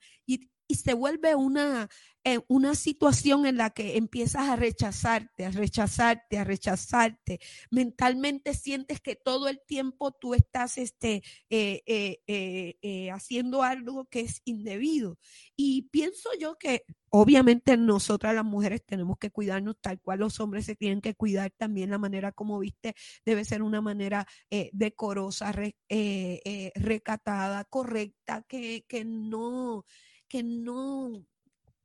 [0.69, 1.89] Y se vuelve una,
[2.23, 7.39] eh, una situación en la que empiezas a rechazarte, a rechazarte, a rechazarte.
[7.71, 11.81] Mentalmente sientes que todo el tiempo tú estás este, eh,
[12.27, 15.17] eh, haciendo algo que es indebido.
[15.55, 20.67] Y pienso yo que obviamente nosotras las mujeres tenemos que cuidarnos tal cual los hombres
[20.67, 22.93] se tienen que cuidar también la manera como viste
[23.25, 24.27] debe ser una manera
[24.71, 25.51] decorosa,
[26.75, 29.83] recatada, correcta, que, que no
[30.29, 31.25] que no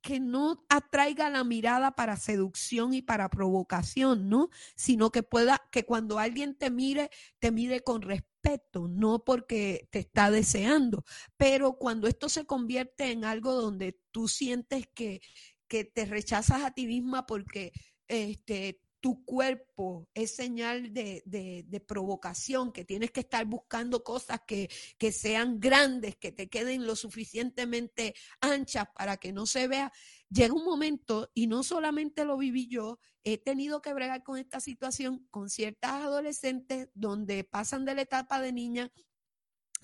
[0.05, 4.51] que no atraiga la mirada para seducción y para provocación, ¿no?
[4.77, 10.01] Sino que pueda, que cuando alguien te mire, te mire con respeto, no porque te
[10.01, 11.05] está deseando.
[11.39, 15.23] Pero cuando esto se convierte en algo donde tú sientes que,
[15.69, 17.73] que te rechazas a ti misma porque
[18.07, 24.71] este, tu cuerpo es señal de, de, provocación, que tienes que estar buscando cosas que,
[24.97, 29.93] que, sean grandes, que te queden lo suficientemente anchas para que no se vea.
[30.31, 34.59] Llega un momento, y no solamente lo viví yo, he tenido que bregar con esta
[34.59, 38.91] situación con ciertas adolescentes donde pasan de la etapa de niña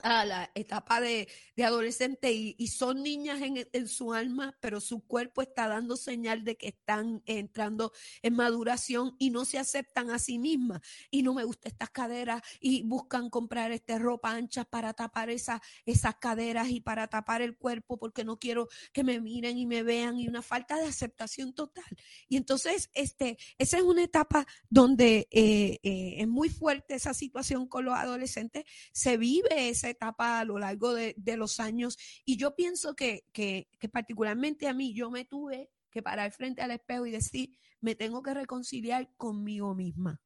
[0.03, 5.01] a la etapa de, de adolescente y, son niñas en, en, su alma, pero su
[5.07, 10.19] cuerpo está dando señal de que están entrando en maduración y no se aceptan a
[10.19, 10.81] sí mismas.
[11.11, 15.61] Y no me gustan estas caderas y buscan comprar este ropa ancha para tapar esa,
[15.85, 19.83] esas caderas y para tapar el cuerpo porque no quiero que me miren y me
[19.83, 21.97] vean y una falta de aceptación total.
[22.29, 27.67] Y entonces, este, esa es una etapa donde eh, eh, es muy fuerte esa situación
[27.67, 28.65] con los adolescentes.
[28.93, 31.97] Se vive esa etapa a lo largo de, los años.
[32.25, 36.63] Y yo pienso que, que, que particularmente a mí, yo me tuve que parar frente
[36.63, 40.21] al espejo y decir, me tengo que reconciliar conmigo misma.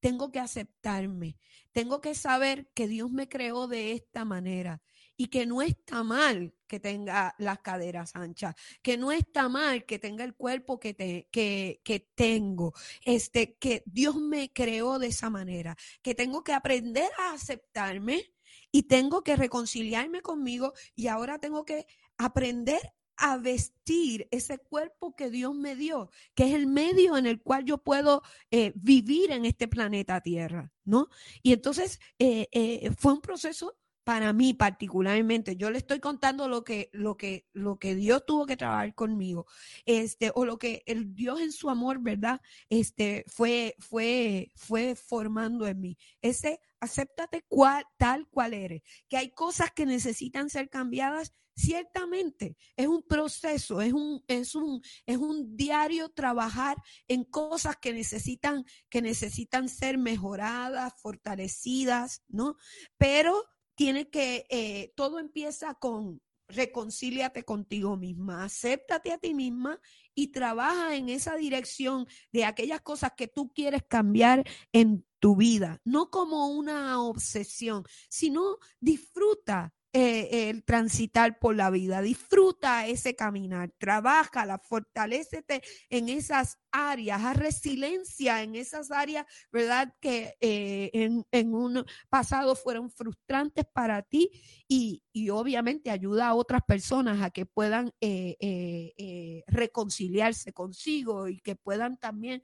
[0.00, 1.36] Tengo que aceptarme.
[1.72, 4.82] Tengo que saber que Dios me creó de esta manera
[5.16, 9.98] y que no está mal que tenga las caderas anchas, que no está mal que
[9.98, 15.30] tenga el cuerpo que, te, que, que tengo, este, que Dios me creó de esa
[15.30, 18.33] manera, que tengo que aprender a aceptarme,
[18.74, 21.86] y tengo que reconciliarme conmigo y ahora tengo que
[22.18, 22.80] aprender
[23.16, 27.64] a vestir ese cuerpo que Dios me dio, que es el medio en el cual
[27.64, 31.08] yo puedo eh, vivir en este planeta Tierra, ¿no?
[31.40, 36.62] Y entonces eh, eh, fue un proceso para mí particularmente, yo le estoy contando lo
[36.62, 39.46] que, lo que, lo que Dios tuvo que trabajar conmigo,
[39.86, 42.40] este, o lo que el Dios en su amor, ¿verdad?
[42.68, 45.98] Este, fue, fue, fue formando en mí.
[46.20, 48.82] Ese, acéptate cual, tal cual eres.
[49.08, 52.56] Que hay cosas que necesitan ser cambiadas, ciertamente.
[52.76, 56.76] Es un proceso, es un, es un, es un diario trabajar
[57.08, 62.56] en cosas que necesitan, que necesitan ser mejoradas, fortalecidas, ¿no?
[62.98, 69.80] Pero tiene que, eh, todo empieza con reconcíliate contigo misma, acéptate a ti misma
[70.14, 75.80] y trabaja en esa dirección de aquellas cosas que tú quieres cambiar en tu vida,
[75.84, 82.02] no como una obsesión, sino disfruta eh, el transitar por la vida.
[82.02, 89.94] Disfruta ese caminar, trabaja, fortalecete en esas áreas, haz resiliencia en esas áreas, ¿verdad?
[90.00, 94.30] Que eh, en, un pasado fueron frustrantes para ti
[94.66, 101.54] y, y, obviamente ayuda a otras personas a que puedan eh, reconciliarse consigo y que
[101.54, 102.42] puedan también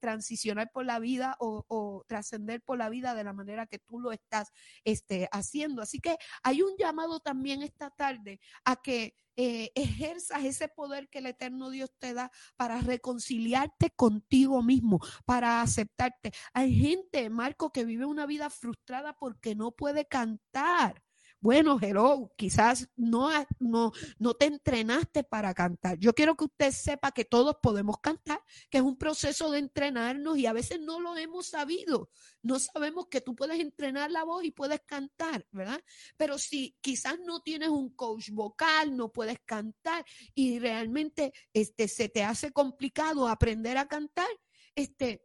[0.00, 4.00] transicionar por la vida o, o trascender por la vida de la manera que tú
[4.00, 4.52] lo estás
[4.84, 5.82] este, haciendo.
[5.82, 11.18] Así que hay un llamado también esta tarde a que eh, ejerzas ese poder que
[11.18, 16.32] el eterno Dios te da para reconciliarte contigo mismo, para aceptarte.
[16.52, 21.02] Hay gente, Marco, que vive una vida frustrada porque no puede cantar.
[21.42, 23.28] Bueno, hello, quizás no,
[23.58, 25.98] no, no te entrenaste para cantar.
[25.98, 30.38] Yo quiero que usted sepa que todos podemos cantar, que es un proceso de entrenarnos
[30.38, 32.10] y a veces no lo hemos sabido.
[32.42, 35.82] No sabemos que tú puedes entrenar la voz y puedes cantar, ¿verdad?
[36.16, 40.04] Pero si quizás no tienes un coach vocal, no puedes cantar
[40.36, 44.28] y realmente este, se te hace complicado aprender a cantar,
[44.76, 45.24] este,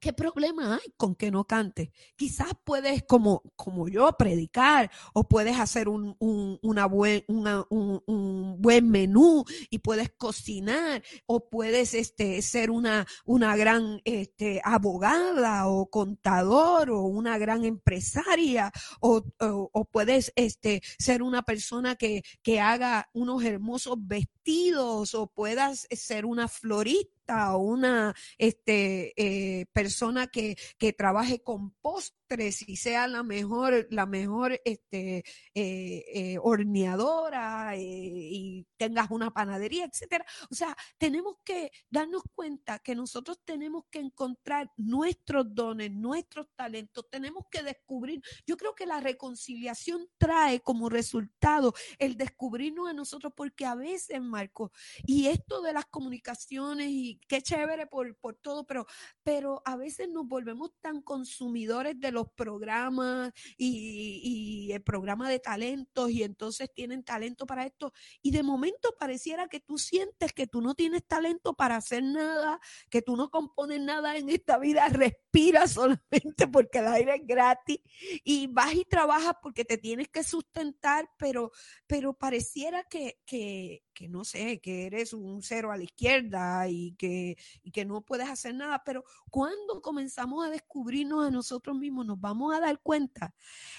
[0.00, 1.90] ¿Qué problema hay con que no cantes?
[2.16, 8.90] Quizás puedes, como, como yo, predicar o puedes hacer un, un, una buen, un, buen
[8.90, 16.90] menú y puedes cocinar o puedes este, ser una, una gran este, abogada o contador
[16.90, 23.44] o una gran empresaria o, o, puedes este, ser una persona que, que haga unos
[23.44, 31.42] hermosos vestidos o puedas ser una florista o una este, eh, persona que, que trabaje
[31.42, 39.10] con post y sea la mejor, la mejor este, eh, eh, horneadora eh, y tengas
[39.10, 40.24] una panadería, etcétera.
[40.50, 47.08] O sea, tenemos que darnos cuenta que nosotros tenemos que encontrar nuestros dones, nuestros talentos,
[47.10, 48.22] tenemos que descubrir.
[48.46, 54.20] Yo creo que la reconciliación trae como resultado el descubrirnos a nosotros, porque a veces,
[54.22, 54.72] Marco,
[55.06, 58.86] y esto de las comunicaciones, y qué chévere por, por todo, pero,
[59.22, 66.10] pero a veces nos volvemos tan consumidores de los programas y, el programa de talentos
[66.10, 70.60] y entonces tienen talento para esto y de momento pareciera que tú sientes que tú
[70.62, 75.72] no tienes talento para hacer nada, que tú no compones nada en esta vida, respiras
[75.72, 77.78] solamente porque el aire es gratis
[78.24, 81.52] y vas y trabajas porque te tienes que sustentar, pero,
[81.86, 86.94] pero pareciera que, que, que no sé, que eres un cero a la izquierda y
[86.94, 92.06] que, y que no puedes hacer nada, pero cuando comenzamos a descubrirnos a nosotros mismos,
[92.06, 93.34] nos vamos a dar cuenta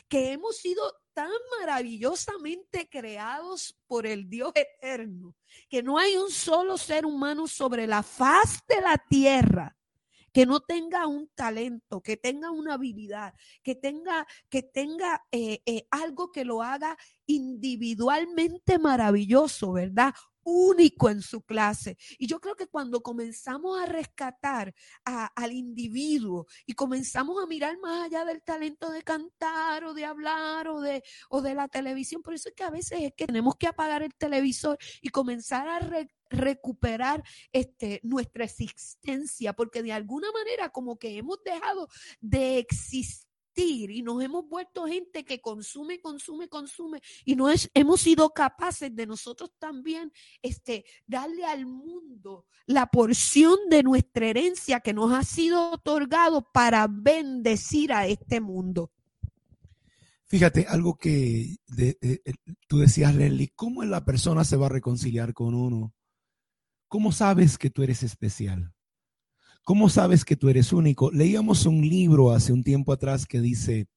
[0.07, 0.81] que hemos sido
[1.13, 5.35] tan maravillosamente creados por el Dios eterno,
[5.69, 9.77] que no hay un solo ser humano sobre la faz de la tierra
[10.33, 15.87] que no tenga un talento, que tenga una habilidad, que tenga, que tenga eh, eh,
[15.91, 20.13] algo que lo haga individualmente maravilloso, ¿verdad?
[20.43, 21.97] Único en su clase.
[22.17, 28.05] Y yo creo que cuando comenzamos a rescatar al individuo y comenzamos a mirar más
[28.05, 32.33] allá del talento de cantar o de hablar o de, o de la televisión, por
[32.33, 35.79] eso es que a veces es que tenemos que apagar el televisor y comenzar a
[36.29, 41.87] recuperar este, nuestra existencia, porque de alguna manera como que hemos dejado
[42.19, 48.01] de existir y nos hemos vuelto gente que consume, consume, consume y no es, hemos
[48.01, 50.11] sido capaces de nosotros también
[50.41, 56.87] este, darle al mundo la porción de nuestra herencia que nos ha sido otorgado para
[56.89, 58.91] bendecir a este mundo.
[60.25, 61.57] Fíjate, algo que
[62.67, 65.93] tú decías, Leslie, ¿cómo la persona se va a reconciliar con uno?
[66.87, 68.73] ¿Cómo sabes que tú eres especial?
[69.63, 71.11] ¿Cómo sabes que tú eres único?
[71.11, 73.87] Leíamos un libro hace un tiempo atrás que dice,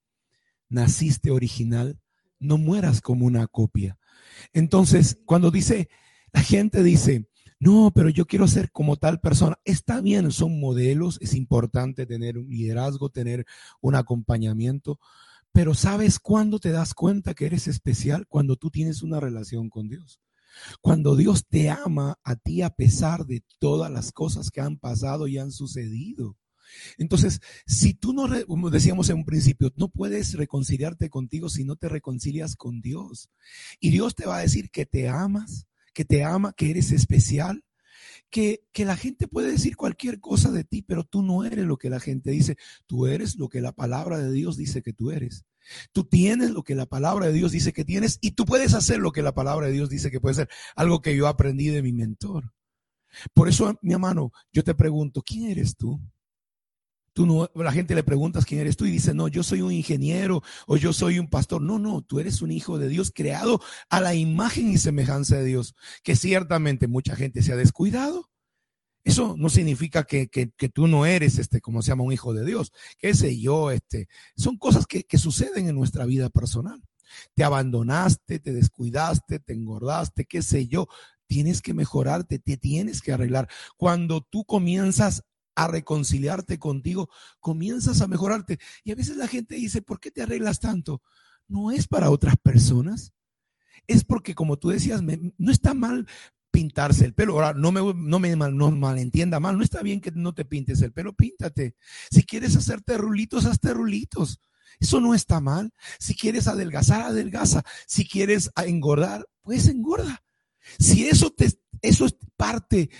[0.69, 1.99] naciste original,
[2.39, 3.97] no mueras como una copia.
[4.53, 5.89] Entonces, cuando dice,
[6.31, 7.27] la gente dice,
[7.59, 9.57] no, pero yo quiero ser como tal persona.
[9.65, 13.45] Está bien, son modelos, es importante tener un liderazgo, tener
[13.81, 14.99] un acompañamiento,
[15.51, 18.27] Pero ¿sabes cuándo te das cuenta que eres especial?
[18.27, 20.21] Cuando tú tienes una relación con Dios.
[20.81, 25.27] Cuando Dios te ama a ti a pesar de todas las cosas que han pasado
[25.27, 26.37] y han sucedido.
[26.97, 31.75] Entonces, si tú no, como decíamos en un principio, no puedes reconciliarte contigo si no
[31.75, 33.29] te reconcilias con Dios.
[33.79, 37.63] Y Dios te va a decir que te amas, que te ama, que eres especial,
[38.29, 41.77] que, que, la gente puede decir cualquier cosa de ti, pero tú no eres lo
[41.77, 45.11] que la gente dice, tú eres lo que la palabra de Dios dice que tú
[45.11, 45.45] eres.
[45.91, 48.99] Tú tienes lo que la palabra de Dios dice que tienes y tú puedes hacer
[48.99, 51.81] lo que la palabra de Dios dice que puede ser, algo que yo aprendí de
[51.81, 52.53] mi mentor.
[53.33, 55.99] Por eso, mi hermano, yo te pregunto, ¿quién eres tú?
[57.25, 60.43] No, la gente le preguntas quién eres tú y dice, no, yo soy un ingeniero
[60.67, 61.61] o yo soy un pastor.
[61.61, 65.45] No, no, tú eres un hijo de Dios creado a la imagen y semejanza de
[65.45, 68.29] Dios, que ciertamente mucha gente se ha descuidado.
[69.03, 72.33] Eso no significa que, que, que, tú no eres, este, como se llama, un hijo
[72.33, 72.73] de Dios.
[72.97, 76.83] Qué sé yo, este, son cosas que, que suceden en nuestra vida personal.
[77.33, 80.87] Te abandonaste, te descuidaste, te engordaste, qué sé yo.
[81.25, 83.47] Tienes que mejorarte, te tienes que arreglar.
[83.77, 85.23] Cuando tú comienzas
[85.57, 88.59] a reconciliarte contigo, comienzas a mejorarte.
[88.83, 91.01] Y a veces la gente dice, ¿por qué te arreglas tanto?
[91.47, 93.11] No es para otras personas.
[93.87, 96.05] Es porque, como tú decías, no está mal
[96.51, 97.33] pintarse el pelo.
[97.33, 100.79] Ahora, no me, no me no malentienda mal, no está bien que no te pintes
[100.83, 101.75] el pelo, píntate.
[102.11, 104.39] Si quieres hacerte rulitos, hazte rulitos.
[104.79, 105.73] Eso no está mal.
[105.97, 107.63] Si quieres adelgazar, adelgaza.
[107.87, 110.23] Si quieres engordar, pues engorda.
[110.77, 111.49] Si eso te,
[111.81, 112.91] eso es parte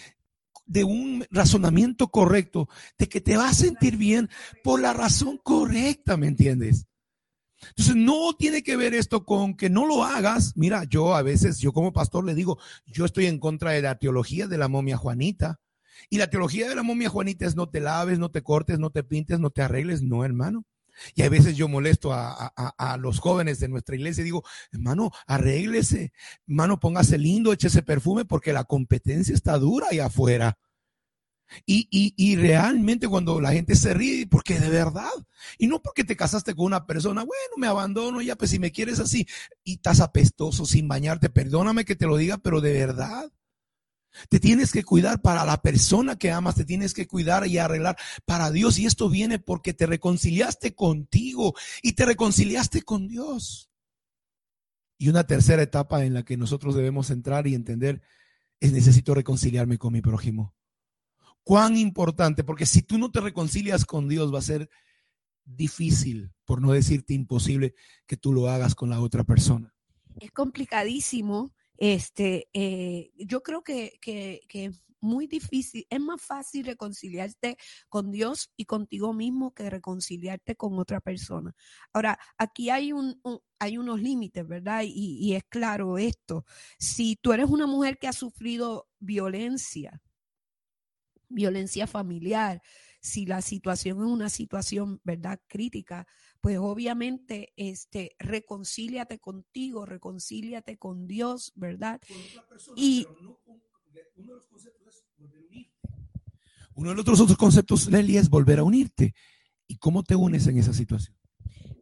[0.67, 4.29] de un razonamiento correcto, de que te vas a sentir bien
[4.63, 6.85] por la razón correcta, ¿me entiendes?
[7.69, 10.53] Entonces no tiene que ver esto con que no lo hagas.
[10.55, 13.97] Mira, yo a veces, yo como pastor le digo, yo estoy en contra de la
[13.97, 15.59] teología de la momia Juanita.
[16.09, 18.91] Y la teología de la momia Juanita es no te laves, no te cortes, no
[18.91, 20.63] te pintes, no te arregles, no, hermano.
[21.15, 24.43] Y a veces yo molesto a, a, a, los jóvenes de nuestra iglesia y digo,
[24.71, 26.11] hermano, arréglese,
[26.47, 30.57] hermano, póngase lindo, échese perfume porque la competencia está dura ahí afuera.
[31.65, 35.09] Y, y, y, realmente cuando la gente se ríe, porque de verdad,
[35.57, 38.71] y no porque te casaste con una persona, bueno, me abandono ya, pues si me
[38.71, 39.27] quieres así,
[39.63, 43.31] y estás apestoso sin bañarte, perdóname que te lo diga, pero de verdad,
[44.29, 47.97] te tienes que cuidar para la persona que amas, te tienes que cuidar y arreglar
[48.25, 48.79] para Dios.
[48.79, 53.69] Y esto viene porque te reconciliaste contigo y te reconciliaste con Dios.
[54.97, 58.01] Y una tercera etapa en la que nosotros debemos entrar y entender
[58.59, 60.55] es necesito reconciliarme con mi prójimo.
[61.43, 64.69] Cuán importante, porque si tú no te reconcilias con Dios va a ser
[65.45, 67.73] difícil, por no decirte imposible,
[68.05, 69.73] que tú lo hagas con la otra persona.
[70.19, 77.57] Es complicadísimo este, eh, yo creo que, que, es muy difícil, es más fácil reconciliarte
[77.87, 81.55] con Dios y contigo mismo que reconciliarte con otra persona.
[81.93, 83.21] Ahora, aquí hay un,
[83.59, 84.81] hay unos límites, ¿verdad?
[84.85, 86.45] Y, es claro esto.
[86.79, 90.01] Si tú eres una mujer que ha sufrido violencia,
[91.29, 92.61] violencia familiar,
[92.99, 96.07] si la situación es una situación, ¿verdad?, crítica,
[96.47, 101.99] pues obviamente, este, reconcíliate contigo, reconcíliate con Dios, ¿verdad?
[102.73, 103.05] y
[104.15, 105.77] uno de los conceptos es volver a unirte.
[106.73, 109.13] Uno de los otros conceptos, Leli, es volver a unirte.
[109.67, 111.16] ¿Y cómo te unes en esa situación?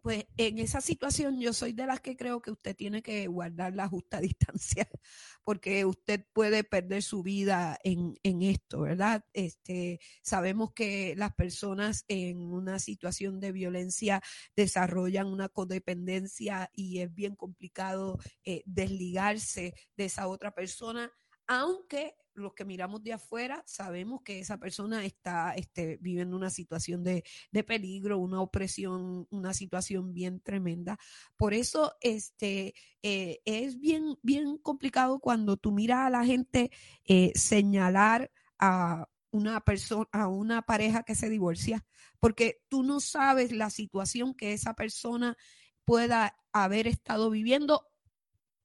[0.06, 3.74] Pues en esa situación yo soy de las que creo que usted tiene que guardar
[3.74, 4.88] la justa distancia,
[5.44, 9.26] porque usted puede perder su vida en, en, esto, ¿verdad?
[9.34, 14.22] Este, sabemos que las personas en una situación de violencia
[14.56, 21.12] desarrollan una codependencia y es bien complicado eh, desligarse de esa otra persona,
[21.48, 27.04] aunque los que miramos de afuera sabemos que esa persona está este, viviendo una situación
[27.04, 27.24] de,
[27.66, 31.00] peligro, una opresión, una situación bien tremenda.
[31.38, 36.72] Por eso este, eh, es bien, bien complicado cuando tú miras a la gente
[37.06, 41.86] eh, señalar a una persona, a una pareja que se divorcia,
[42.20, 45.38] porque tú no sabes la situación que esa persona
[45.84, 47.88] pueda haber estado viviendo,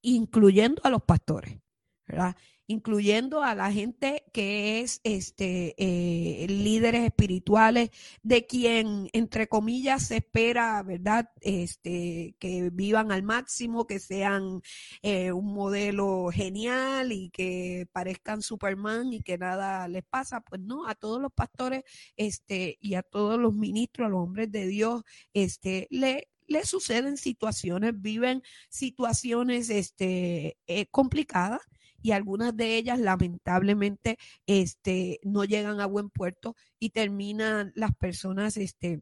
[0.01, 1.59] incluyendo a los pastores,
[2.07, 2.35] ¿verdad?
[2.71, 7.91] Incluyendo a la gente que es este eh, líderes espirituales
[8.23, 14.61] de quien entre comillas se espera verdad este que vivan al máximo que sean
[15.01, 20.87] eh, un modelo genial y que parezcan Superman y que nada les pasa pues no
[20.87, 21.83] a todos los pastores
[22.15, 25.03] este y a todos los ministros a los hombres de Dios
[25.33, 31.61] este le le suceden situaciones, viven situaciones este, eh, complicadas
[32.01, 38.57] y algunas de ellas lamentablemente este, no llegan a buen puerto y terminan las personas
[38.57, 39.01] este,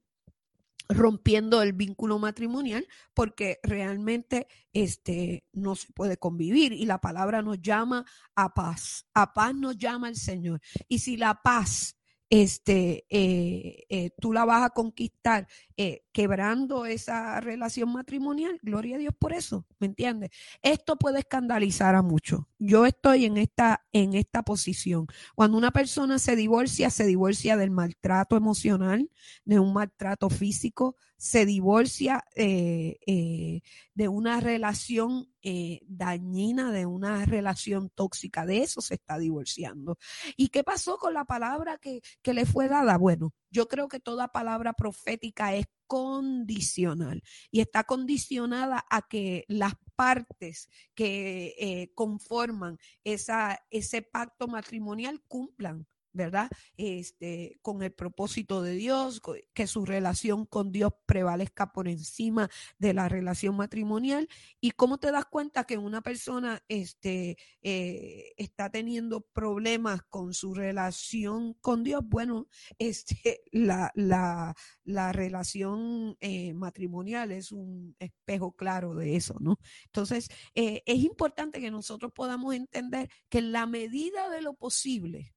[0.89, 7.61] rompiendo el vínculo matrimonial porque realmente este no se puede convivir y la palabra nos
[7.61, 9.05] llama a paz.
[9.13, 10.61] A paz nos llama el Señor.
[10.87, 11.95] Y si la paz
[12.29, 15.47] este, eh, eh, tú la vas a conquistar
[15.77, 20.31] eh, quebrando esa relación matrimonial, gloria a Dios por eso, ¿me entiendes?
[20.61, 22.41] Esto puede escandalizar a muchos.
[22.57, 25.07] Yo estoy en esta, en esta posición.
[25.33, 29.09] Cuando una persona se divorcia, se divorcia del maltrato emocional,
[29.45, 33.61] de un maltrato físico, se divorcia eh, eh,
[33.93, 38.45] de una relación eh, dañina, de una relación tóxica.
[38.45, 39.97] De eso se está divorciando.
[40.35, 42.97] ¿Y qué pasó con la palabra que, que le fue dada?
[42.97, 49.73] Bueno, yo creo que toda palabra profética es condicional y está condicionada a que las
[49.95, 55.87] partes que conforman esa, ese pacto matrimonial cumplan
[56.19, 56.49] ¿verdad?
[56.75, 59.21] Este, con el propósito de Dios,
[59.53, 64.27] que su relación con Dios prevalezca por encima de la relación matrimonial.
[64.59, 70.53] ¿Y cómo te das cuenta que una persona este, eh, está teniendo problemas con su
[70.53, 72.03] relación con Dios?
[72.05, 72.47] Bueno,
[72.77, 74.53] este, la, la,
[74.83, 79.57] la relación eh, matrimonial es un espejo claro de eso, ¿no?
[79.85, 85.33] Entonces, eh, es importante que nosotros podamos entender que en la medida de lo posible,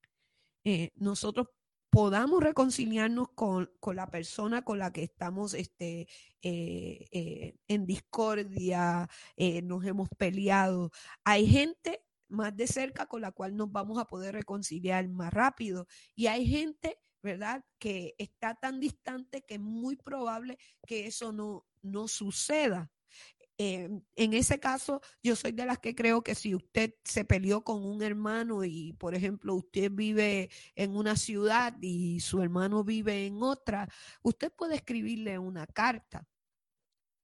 [0.65, 1.49] eh, nosotros
[1.91, 6.09] podamos reconciliarnos con, la persona con la que estamos este,
[6.43, 9.09] eh, eh, en discordia,
[9.65, 10.91] nos hemos peleado.
[11.25, 15.87] Hay gente más de cerca con la cual nos vamos a poder reconciliar más rápido
[16.15, 21.67] y hay gente, ¿verdad?, que está tan distante que es muy probable que eso no,
[21.83, 22.91] no suceda.
[23.65, 27.63] Eh, en ese caso, yo soy de las que creo que si usted se peleó
[27.63, 33.25] con un hermano y, por ejemplo, usted vive en una ciudad y su hermano vive
[33.25, 33.89] en otra,
[34.23, 36.27] usted puede escribirle una carta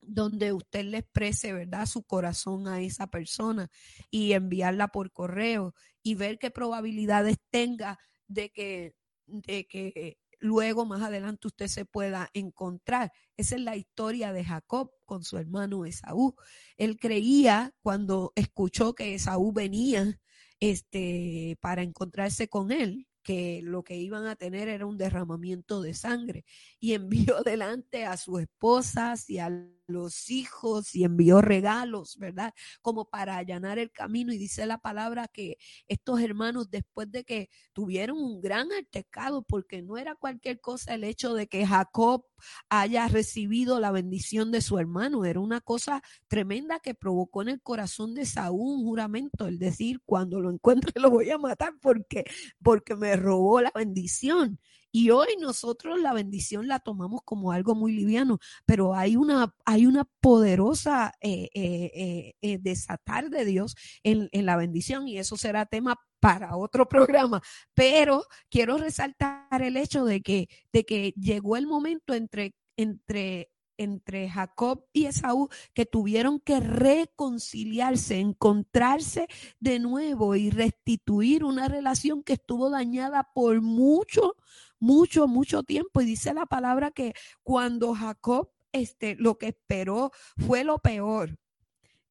[0.00, 3.68] donde usted le exprese, ¿verdad?, su corazón a esa persona
[4.08, 5.74] y enviarla por correo
[6.04, 8.94] y ver qué probabilidades tenga de que,
[9.26, 13.12] de que luego más adelante usted se pueda encontrar.
[13.36, 16.34] Esa es la historia de Jacob con su hermano Esaú.
[16.76, 20.20] Él creía cuando escuchó que Esaú venía
[20.60, 25.94] este, para encontrarse con él, que lo que iban a tener era un derramamiento de
[25.94, 26.44] sangre
[26.80, 29.50] y envió delante a sus esposas y a
[29.86, 32.54] los hijos y envió regalos, ¿verdad?
[32.82, 34.32] Como para allanar el camino.
[34.32, 35.56] Y dice la palabra que
[35.88, 41.04] estos hermanos, después de que tuvieron un gran altercado, porque no era cualquier cosa el
[41.04, 42.24] hecho de que Jacob
[42.68, 47.60] haya recibido la bendición de su hermano, era una cosa tremenda que provocó en el
[47.60, 52.24] corazón de Saúl un juramento, el decir, cuando lo encuentre lo voy a matar porque,
[52.62, 54.58] porque me robó la bendición.
[54.90, 59.84] Y hoy nosotros la bendición la tomamos como algo muy liviano, pero hay una, hay
[59.84, 65.66] una poderosa eh, eh, eh, desatar de Dios en, en la bendición y eso será
[65.66, 67.42] tema para otro programa,
[67.74, 74.28] pero quiero resaltar el hecho de que, de que llegó el momento entre, entre entre
[74.28, 79.28] Jacob y Esaú que tuvieron que reconciliarse, encontrarse
[79.60, 84.34] de nuevo y restituir una relación que estuvo dañada por mucho,
[84.78, 86.00] mucho, mucho tiempo.
[86.00, 91.38] Y dice la palabra que cuando Jacob, este, lo que esperó fue lo peor.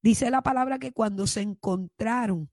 [0.01, 2.49] Dice la palabra que cuando se encontraron,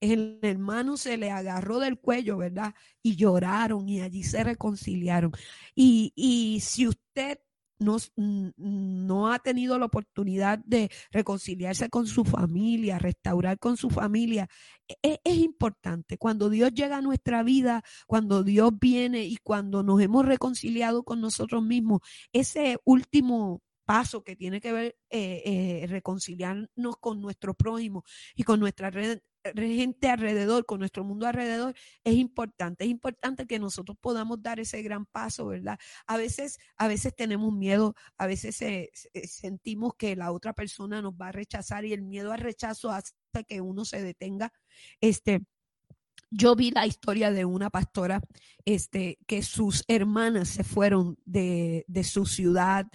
[0.00, 2.74] el hermano se le agarró del cuello, ¿verdad?
[3.02, 5.32] Y lloraron y allí se reconciliaron.
[5.74, 7.38] Y, y si usted
[7.80, 14.48] no, no, ha tenido la oportunidad de reconciliarse con su familia, restaurar con su familia,
[15.02, 16.18] e, es, importante.
[16.18, 21.20] Cuando Dios llega a nuestra vida, cuando Dios viene y cuando nos hemos reconciliado con
[21.20, 22.00] nosotros mismos,
[22.32, 28.04] ese último paso que tiene que ver eh, eh, reconciliarnos con nuestro prójimo
[28.36, 29.20] y con nuestra red,
[29.54, 31.74] gente alrededor, con nuestro mundo alrededor,
[32.04, 32.84] es importante.
[32.84, 35.78] Es importante que nosotros podamos dar ese gran paso, ¿verdad?
[36.06, 38.56] A veces, a veces tenemos miedo, a veces
[39.24, 43.12] sentimos que la otra persona nos va a rechazar y el miedo al rechazo hace
[43.46, 44.52] que uno se detenga.
[45.00, 45.40] Este,
[46.30, 48.22] yo vi la historia de una pastora
[48.64, 52.86] este, que sus hermanas se fueron de, de su ciudad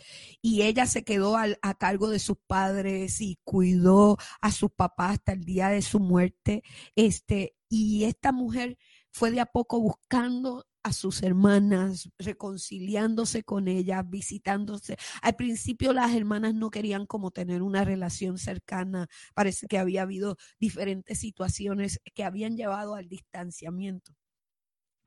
[0.42, 5.34] y ella se quedó a cargo de sus padres y cuidó a su papá hasta
[5.34, 6.64] el día de su muerte.
[6.96, 8.78] Este, y esta mujer
[9.12, 14.98] fue de a poco buscando a sus hermanas, reconciliándose con ellas, visitándose.
[15.24, 20.38] Al principio las hermanas no querían como tener una relación cercana, parece que había habido
[20.60, 24.14] diferentes situaciones que habían llevado al distanciamiento.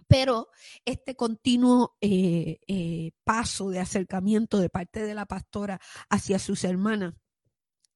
[0.09, 0.49] Pero
[0.85, 7.15] este continuo eh, eh, paso de acercamiento de parte de la pastora hacia sus hermanas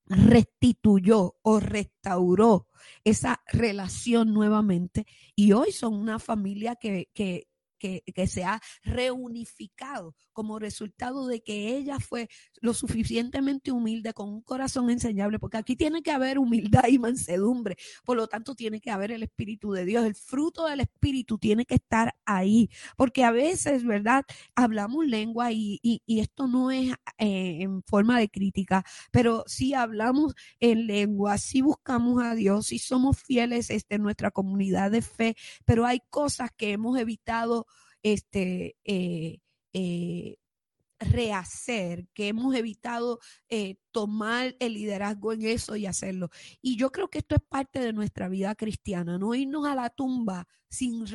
[0.07, 2.69] restituyó o restauró
[3.03, 7.49] esa relación nuevamente y hoy son una familia que, que,
[7.83, 12.29] que, se ha reunificado como resultado de que ella fue
[12.61, 17.77] lo suficientemente humilde con un corazón enseñable, porque aquí tiene que haber humildad y mansedumbre,
[18.05, 21.67] por lo tanto tiene que haber el Espíritu de Dios, el fruto del Espíritu tiene
[21.67, 24.25] que estar ahí, porque a veces, ¿verdad?
[24.55, 30.87] Hablamos lengua y, esto no es eh, en forma de crítica, pero si hablamos en
[30.87, 35.85] lengua, si buscamos a Dios, si somos fieles este, en nuestra comunidad de fe, pero
[35.87, 37.67] hay cosas que hemos evitado
[38.03, 39.39] este, eh,
[39.73, 40.37] eh,
[41.03, 46.31] rehacer, que hemos evitado eh, tomar el liderazgo en eso y hacerlo.
[46.61, 49.91] Y yo creo que esto es parte de nuestra vida cristiana, no irnos a la
[49.91, 51.07] tumba sin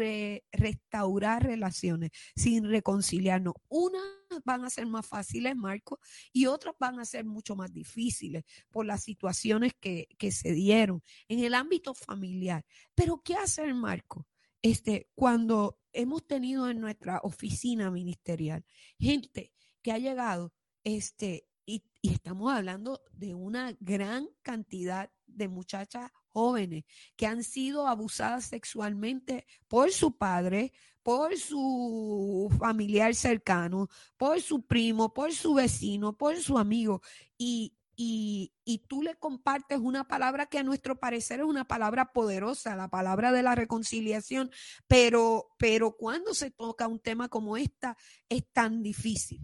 [0.51, 3.55] restaurar relaciones, sin reconciliarnos.
[3.69, 4.03] Unas
[4.45, 5.99] van a ser más fáciles, Marco,
[6.31, 11.01] y otras van a ser mucho más difíciles por las situaciones que, que se dieron
[11.27, 12.63] en el ámbito familiar.
[12.93, 14.27] Pero ¿qué hacer, Marco?
[14.62, 18.66] Este, cuando hemos tenido en nuestra oficina ministerial
[18.99, 20.53] gente que ha llegado,
[20.84, 26.86] este, y, y estamos hablando de una gran cantidad de muchachas jóvenes
[27.16, 30.72] que han sido abusadas sexualmente por su padre,
[31.03, 37.01] por su familiar cercano, por su primo, por su vecino, por su amigo.
[37.38, 38.54] Y, y,
[38.88, 43.32] tú le compartes una palabra que a nuestro parecer es una palabra poderosa, la palabra
[43.32, 44.52] de la reconciliación,
[44.86, 47.98] pero, pero cuando se toca un tema como esta
[48.30, 49.41] es tan difícil.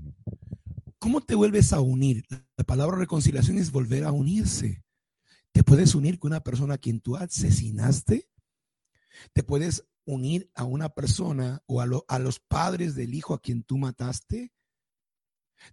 [0.99, 2.25] ¿Cómo te vuelves a unir?
[2.55, 4.83] La palabra reconciliación es volver a unirse.
[5.51, 8.29] Te puedes unir con una persona a quien tú asesinaste.
[9.33, 13.63] Te puedes unir a una persona o a, a los padres del hijo a quien
[13.63, 14.53] tú mataste.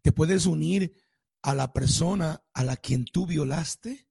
[0.03, 0.95] Te puedes unir
[1.43, 4.07] a la persona a la quien tú violaste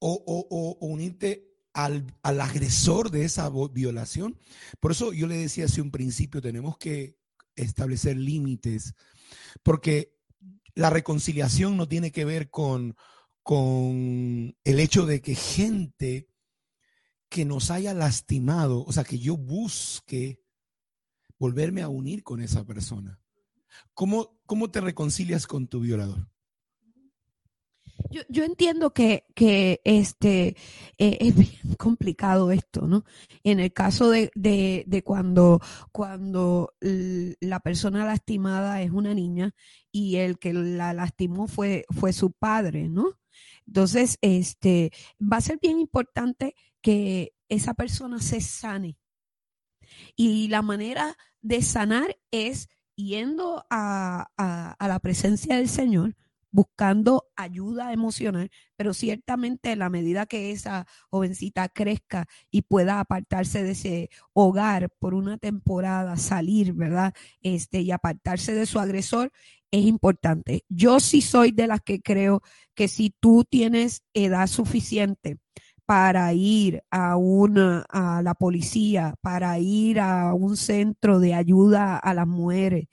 [0.00, 4.38] o, unirte al, al, agresor de esa violación.
[4.80, 7.18] Por eso yo le decía hace un principio, tenemos que
[7.56, 8.94] establecer límites,
[9.62, 10.16] porque
[10.74, 12.96] la reconciliación no tiene que ver con,
[13.42, 16.28] con el hecho de que gente
[17.28, 20.40] que nos haya lastimado, o sea, que yo busque
[21.38, 23.20] volverme a unir con esa persona.
[23.94, 26.28] ¿Cómo, cómo te reconcilias con tu violador?
[28.10, 30.56] Yo, yo, entiendo que, que este,
[30.98, 33.04] eh, es bien complicado esto, ¿no?
[33.42, 35.60] En el caso de, de, de, cuando,
[35.92, 39.54] cuando la persona lastimada es una niña
[39.90, 43.18] y el que la lastimó fue, fue su padre, ¿no?
[43.66, 44.90] Entonces, este,
[45.20, 48.96] va a ser bien importante que esa persona se sane.
[50.16, 52.68] Y la manera de sanar es
[52.98, 54.28] yendo a,
[54.80, 56.16] la presencia del Señor,
[56.50, 63.62] buscando ayuda emocional, pero ciertamente en la medida que esa jovencita crezca y pueda apartarse
[63.62, 67.14] de ese hogar por una temporada, salir, ¿verdad?
[67.40, 69.30] Este, y apartarse de su agresor,
[69.70, 70.64] es importante.
[70.68, 72.42] Yo sí soy de las que creo
[72.74, 75.38] que si tú tienes edad suficiente
[75.88, 82.12] para ir a una a la policía, para ir a un centro de ayuda a
[82.12, 82.88] las mujeres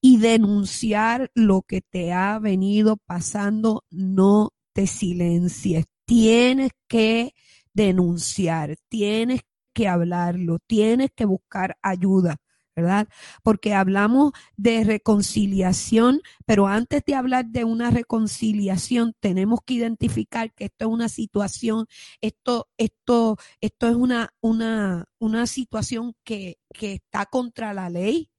[0.00, 5.86] y denunciar lo que te ha venido pasando, no te silencies.
[6.04, 7.34] Tienes que
[7.72, 9.42] denunciar, tienes
[9.72, 12.38] que hablarlo, tienes que buscar ayuda.
[13.42, 20.66] Porque hablamos de reconciliación, pero antes de hablar de una reconciliación tenemos que identificar que
[20.66, 21.86] esto es una situación,
[22.20, 28.30] esto, esto, esto es una, una, una situación que, que está contra la ley,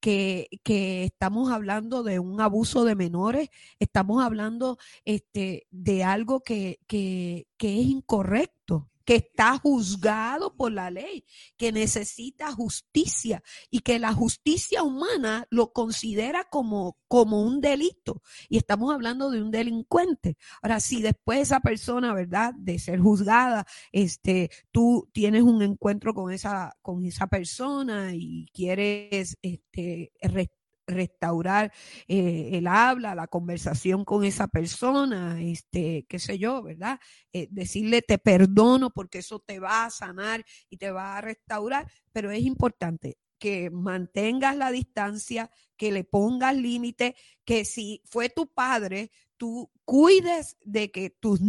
[0.00, 6.80] que, que, estamos hablando de un abuso de menores, estamos hablando este, de algo que,
[6.86, 11.24] que, que es incorrecto que está juzgado por la ley,
[11.56, 18.20] que necesita justicia y que la justicia humana lo considera como, como un delito.
[18.50, 20.36] Y estamos hablando de un delincuente.
[20.60, 22.52] Ahora, si después esa persona, ¿verdad?
[22.58, 29.38] De ser juzgada, este, tú tienes un encuentro con esa, con esa persona y quieres,
[29.40, 30.12] este,
[30.88, 31.72] restaurar
[32.08, 36.98] eh, el habla, la conversación con esa persona, este, qué sé yo, ¿verdad?
[37.32, 41.90] Eh, decirle te perdono porque eso te va a sanar y te va a restaurar,
[42.12, 47.14] pero es importante que mantengas la distancia, que le pongas límite,
[47.44, 51.40] que si fue tu padre, tú cuides de que tus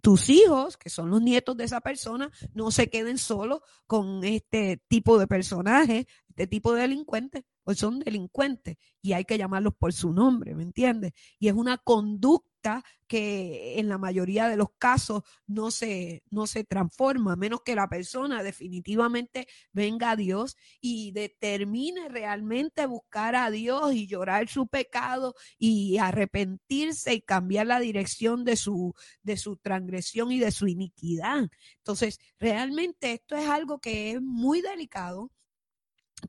[0.00, 4.76] tus hijos, que son los nietos de esa persona, no se queden solos con este
[4.86, 9.92] tipo de personajes, este tipo de delincuentes, pues son delincuentes y hay que llamarlos por
[9.92, 11.12] su nombre, ¿me entiendes?
[11.38, 16.64] Y es una conducta que en la mayoría de los casos no se, no se
[16.64, 23.50] transforma, a menos que la persona definitivamente venga a Dios y determine realmente buscar a
[23.50, 29.56] Dios y llorar su pecado y arrepentirse y cambiar la dirección de su, de su
[29.58, 31.50] transgresión y de su iniquidad.
[31.78, 35.30] Entonces, realmente esto es algo que es muy delicado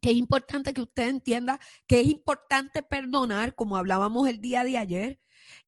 [0.01, 4.77] que es importante que usted entienda que es importante perdonar, como hablábamos el día de
[4.77, 5.19] ayer,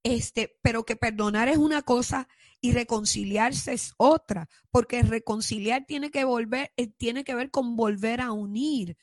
[0.03, 2.28] este, pero que perdonar es una cosa
[2.59, 8.22] y reconciliarse es otra, porque reconciliar tiene que volver, eh, tiene que ver con volver
[8.22, 8.97] a unir,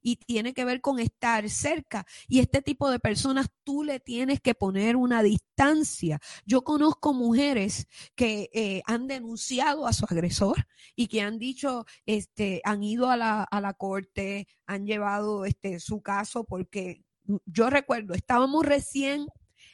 [0.00, 2.06] Y tiene que ver con estar cerca.
[2.28, 6.20] Y este tipo de personas tú le tienes que poner una distancia.
[6.44, 12.60] Yo conozco mujeres que eh, han denunciado a su agresor y que han dicho, este,
[12.64, 17.70] han ido a la, a la corte, han llevado este, su caso porque mm, yo
[17.70, 19.26] recuerdo, estábamos recién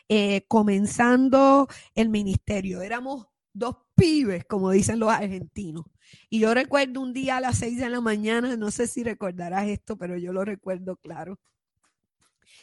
[0.08, 2.82] eh, comenzando el ministerio.
[2.82, 5.84] Éramos dos pibes, como dicen los argentinos.
[6.28, 9.68] Y yo recuerdo un día a las seis de la mañana, no sé si recordarás
[9.68, 11.38] esto, pero yo lo recuerdo claro.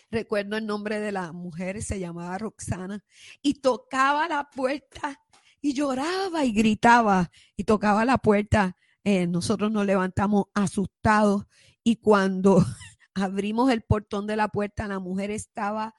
[0.09, 3.03] Recuerdo el nombre de la mujer, se llamaba Roxana,
[3.41, 5.19] y tocaba la puerta
[5.61, 8.77] y lloraba y gritaba y tocaba la puerta.
[9.03, 11.45] Eh, nosotros nos levantamos asustados
[11.83, 12.65] y cuando
[13.13, 15.95] abrimos el portón de la puerta, la mujer estaba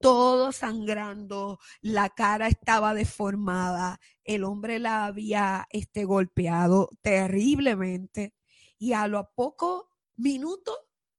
[0.00, 4.00] todo sangrando, la cara estaba deformada,
[4.34, 8.32] el hombre la había este, golpeado terriblemente
[8.78, 10.76] y a los pocos minutos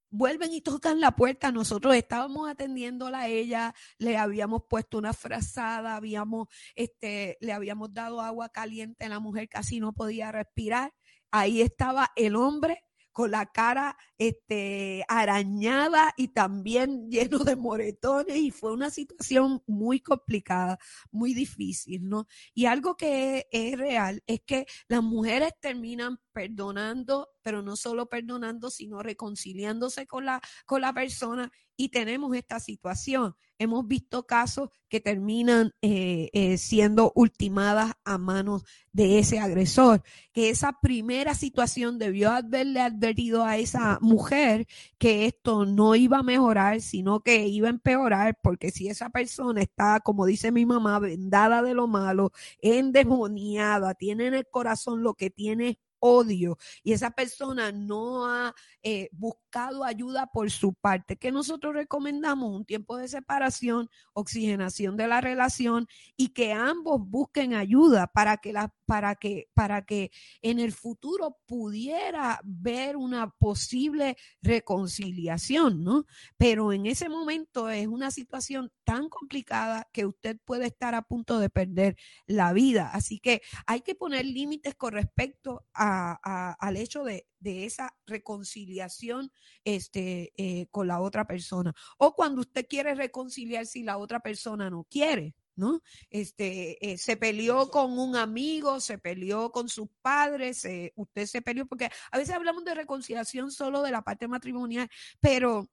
[0.09, 1.51] vuelven y tocan la puerta.
[1.51, 8.21] Nosotros estábamos atendiéndola a ella, le habíamos puesto una frazada, habíamos, este, le habíamos dado
[8.21, 10.93] agua caliente, la mujer casi no podía respirar.
[11.31, 18.51] Ahí estaba el hombre con la cara este, arañada y también lleno de moretones y
[18.51, 20.77] fue una situación muy complicada,
[21.09, 22.27] muy difícil, ¿no?
[22.53, 28.69] Y algo que es, real es que las mujeres terminan perdonando, pero no solo perdonando,
[28.69, 33.35] sino reconciliándose con la, con la persona y tenemos esta situación.
[33.57, 40.49] Hemos visto casos que terminan eh, eh, siendo ultimadas a manos de ese agresor, que
[40.49, 44.10] esa primera situación debió haberle advertido a esa mujer
[44.97, 49.61] que esto no iba a mejorar, sino que iba a empeorar, porque si esa persona
[49.61, 52.31] está, como dice mi mamá, vendada de lo malo,
[52.61, 59.09] endemoniada, tiene en el corazón lo que tiene odio y esa persona no ha eh,
[59.11, 65.21] buscado ayuda por su parte, que nosotros recomendamos un tiempo de separación, oxigenación de la
[65.21, 65.87] relación
[66.17, 71.37] y que ambos busquen ayuda para que la, para que para que en el futuro
[71.45, 76.05] pudiera ver una posible reconciliación, ¿no?
[76.37, 81.39] Pero en ese momento es una situación tan complicada que usted puede estar a punto
[81.39, 81.95] de perder
[82.25, 86.11] la vida, así que hay que poner límites con respecto a
[86.59, 89.31] al hecho de, esa reconciliación
[89.63, 91.73] este, eh, con la otra persona.
[91.97, 95.35] O cuando usted quiere reconciliar si la otra persona no quiere.
[95.55, 95.81] ¿no?
[96.09, 100.65] Este, eh, se peleó con un amigo, se peleó con sus padres,
[100.95, 104.89] usted se peleó, porque a veces hablamos de reconciliación solo de la parte matrimonial,
[105.19, 105.69] pero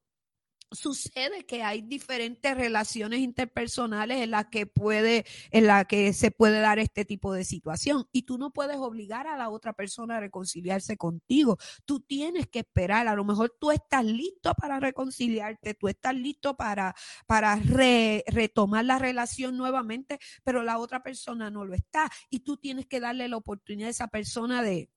[0.72, 6.60] sucede que hay diferentes relaciones interpersonales en las que puede, en la que se puede
[6.60, 8.06] dar este tipo de situación.
[8.12, 11.58] Y tú no puedes obligar a la otra persona a reconciliarse contigo.
[11.84, 13.08] Tú tienes que esperar.
[13.08, 16.94] A lo mejor tú estás listo para reconciliarte, tú estás listo para,
[17.26, 22.10] para retomar la relación nuevamente, pero la otra persona no lo está.
[22.30, 24.90] Y tú tienes que darle la oportunidad a esa persona de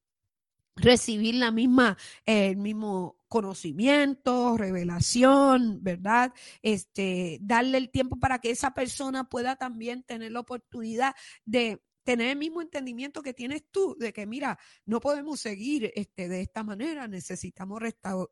[0.81, 6.33] recibir la misma, el mismo conocimiento, revelación, ¿verdad?
[6.61, 11.15] Este, darle el tiempo para que esa persona pueda también tener la oportunidad
[11.45, 16.27] de tener el mismo entendimiento que tienes tú de que, mira, no podemos seguir este,
[16.27, 17.81] de esta manera, necesitamos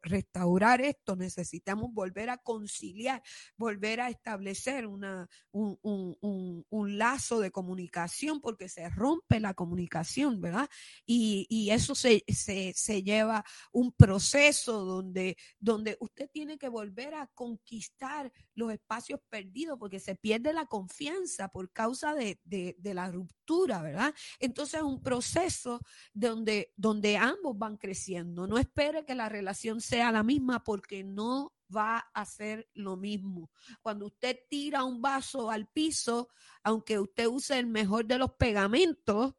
[0.01, 3.21] restaurar esto, necesitamos volver a conciliar,
[3.57, 10.41] volver a establecer una, un, un, un, lazo de comunicación porque se rompe la comunicación,
[10.41, 10.69] ¿verdad?
[11.05, 17.13] Y, y eso se, se, se, lleva un proceso donde, donde usted tiene que volver
[17.13, 22.93] a conquistar los espacios perdidos porque se pierde la confianza por causa de, de, de
[22.93, 23.38] la ruptura
[24.39, 25.81] Entonces es un proceso
[26.13, 28.47] donde, donde ambos van creciendo.
[28.47, 33.51] No espere que la relación sea la misma porque no va a hacer lo mismo.
[33.81, 36.29] Cuando usted tira un vaso al piso,
[36.63, 39.35] aunque usted use el mejor de los pegamentos,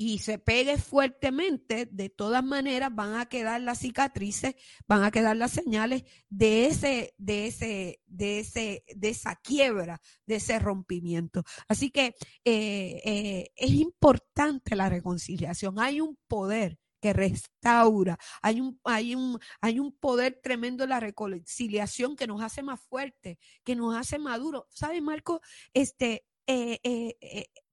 [0.00, 4.54] y se pegue fuertemente, de todas maneras van a quedar las cicatrices,
[4.86, 10.36] van a quedar las señales de ese, de ese, de ese, de esa quiebra, de
[10.36, 11.42] ese rompimiento.
[11.66, 15.80] Así que eh, eh, es importante la reconciliación.
[15.80, 18.18] Hay un poder que restaura.
[18.40, 22.80] Hay un, hay un, hay un poder tremendo en la reconciliación que nos hace más
[22.80, 24.62] fuertes, que nos hace maduros.
[24.70, 25.40] ¿Sabe, Marco?
[25.74, 26.78] Este, eh,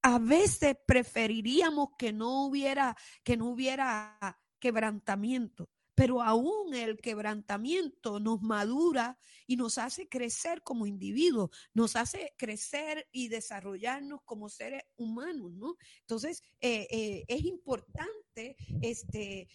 [0.06, 8.40] a veces preferiríamos que no hubiera, que no hubiera quebrantamiento, pero aún el quebrantamiento nos
[8.44, 15.54] madura y nos hace crecer como individuos, nos hace crecer y desarrollarnos como seres humanos,
[15.54, 15.76] ¿no?
[16.02, 19.48] Entonces, es importante este,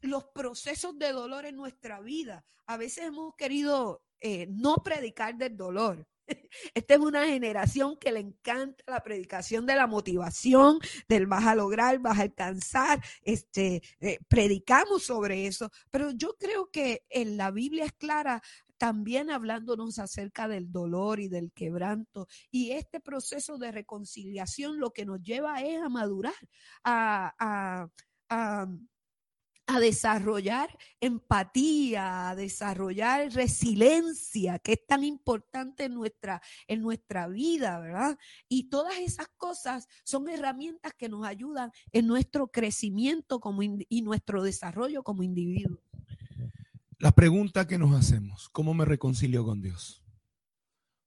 [0.00, 2.44] los procesos de dolor en nuestra vida.
[2.66, 4.02] A veces hemos querido
[4.48, 6.04] no predicar del dolor,
[6.74, 11.54] esta es una generación que le encanta la predicación de la motivación, del vas a
[11.54, 13.02] lograr, vas a alcanzar.
[13.22, 18.42] Este, eh, predicamos sobre eso, pero yo creo que en la Biblia es clara
[18.78, 22.28] también hablándonos acerca del dolor y del quebranto.
[22.50, 26.34] Y este proceso de reconciliación lo que nos lleva es a madurar,
[26.84, 27.88] a,
[28.28, 28.68] a
[29.76, 38.18] desarrollar empatía, a desarrollar resiliencia, que es tan importante en nuestra, en nuestra vida, ¿verdad?
[38.48, 44.42] Y todas esas cosas son herramientas que nos ayudan en nuestro crecimiento como y nuestro
[44.42, 45.78] desarrollo como individuo.
[46.98, 50.02] La pregunta que nos hacemos, ¿cómo me reconcilio con Dios?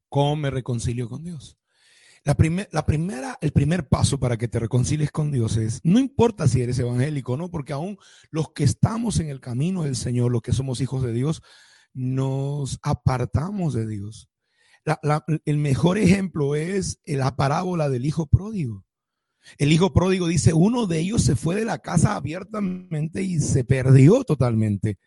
[0.07, 1.60] ¿Cómo me reconcilio con Dios?
[2.23, 2.37] La,
[2.71, 6.61] la, primera, el primer paso para que te reconcilies con Dios es, no importa si
[6.61, 7.97] eres evangélico o no, porque aún
[8.29, 11.41] los que estamos en el camino del Señor, los que somos hijos de Dios,
[11.93, 14.29] nos apartamos de Dios.
[15.45, 18.85] el mejor ejemplo es la parábola del hijo pródigo.
[19.57, 23.63] El hijo pródigo dice, uno de ellos se fue de la casa abiertamente y se
[23.63, 24.99] perdió totalmente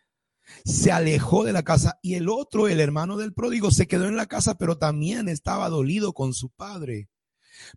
[0.63, 4.15] se alejó de la casa y el otro, el hermano del pródigo, se quedó en
[4.15, 7.09] la casa, pero también estaba dolido con su padre.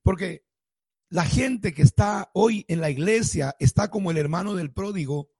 [0.03, 0.45] Porque
[1.09, 5.31] la gente que está hoy en la iglesia está como el hermano del pródigo,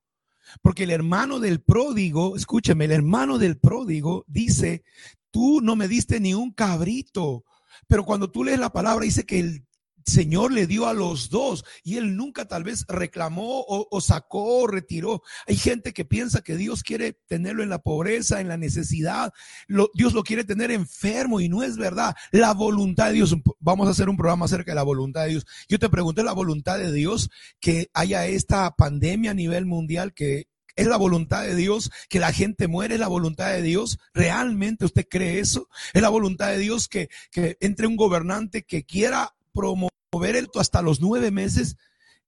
[0.63, 4.83] porque el hermano del pródigo, escúcheme, el hermano del pródigo dice,
[5.31, 7.45] tú no me diste ni un cabrito,
[7.87, 9.68] pero cuando tú lees la palabra dice que el
[10.09, 14.67] Señor le dio a los dos y él nunca tal vez reclamó o, sacó o
[14.67, 15.23] retiró.
[15.47, 19.33] Hay gente que piensa que Dios quiere tenerlo en la pobreza, en la necesidad.
[19.95, 22.17] Dios lo quiere tener enfermo y no es verdad.
[22.33, 25.47] La voluntad de Dios, vamos a hacer un programa acerca de la voluntad de Dios.
[25.69, 27.31] Yo te pregunté la voluntad de Dios
[27.61, 30.49] que haya esta pandemia a nivel mundial que
[30.79, 33.99] es la voluntad de Dios que la gente muere, es la voluntad de Dios.
[34.15, 35.69] ¿Realmente usted cree eso?
[35.93, 40.61] Es la voluntad de Dios que, que entre un gobernante que quiera promover ver esto
[40.61, 41.77] hasta los nueve meses.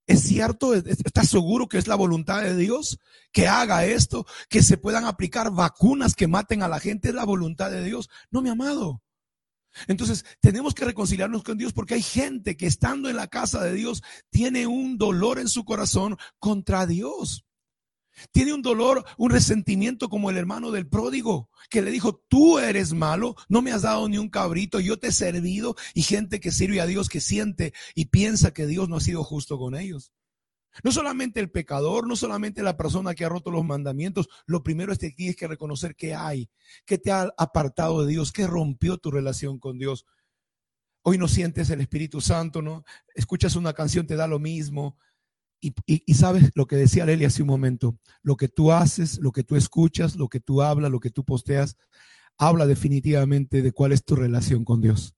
[0.06, 0.74] ¿Es cierto?
[0.74, 2.98] ¿Estás seguro que es la voluntad de Dios
[3.32, 4.26] que haga esto?
[4.48, 7.08] Que se puedan aplicar vacunas que maten a la gente.
[7.08, 8.10] ¿Es la voluntad de Dios?
[8.30, 9.02] No, mi amado.
[9.86, 13.72] Entonces, tenemos que reconciliarnos con Dios porque hay gente que estando en la casa de
[13.72, 17.44] Dios tiene un dolor en su corazón contra Dios.
[18.32, 22.92] Tiene un dolor, un resentimiento como el hermano del pródigo, que le dijo, tú eres
[22.92, 26.52] malo, no me has dado ni un cabrito, yo te he servido, y gente que
[26.52, 30.12] sirve a Dios, que siente y piensa que Dios no ha sido justo con ellos.
[30.84, 34.92] No solamente el pecador, no solamente la persona que ha roto los mandamientos, lo primero
[34.92, 36.48] es que tienes que reconocer que hay,
[36.86, 40.06] que te ha apartado de Dios, que rompió tu relación con Dios.
[41.02, 42.84] Hoy no sientes el Espíritu Santo, ¿no?
[43.14, 44.96] Escuchas una canción, te da lo mismo,
[45.60, 49.44] y, sabes lo que decía Leli hace un momento, lo que tú haces, lo que
[49.44, 51.76] tú escuchas, lo que tú hablas, lo que tú posteas,
[52.38, 55.14] habla definitivamente de cuál es tu relación con Dios.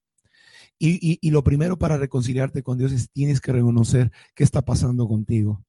[0.78, 5.64] Y, lo primero para reconciliarte con Dios es tienes que reconocer qué está pasando contigo,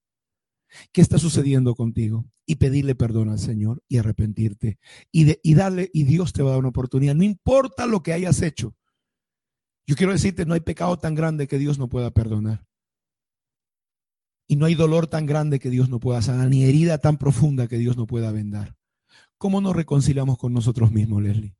[0.91, 4.79] qué está sucediendo contigo y pedirle perdón al Señor y arrepentirte
[5.11, 8.13] y, y darle, y Dios te va a dar una oportunidad, no importa lo que
[8.13, 8.75] hayas hecho.
[9.85, 12.65] Yo quiero decirte, no hay pecado tan grande que Dios no pueda perdonar.
[14.47, 17.67] Y no hay dolor tan grande que Dios no pueda sanar, ni herida tan profunda
[17.67, 18.75] que Dios no pueda vendar.
[19.37, 21.55] ¿Cómo nos reconciliamos con nosotros mismos, Leslie?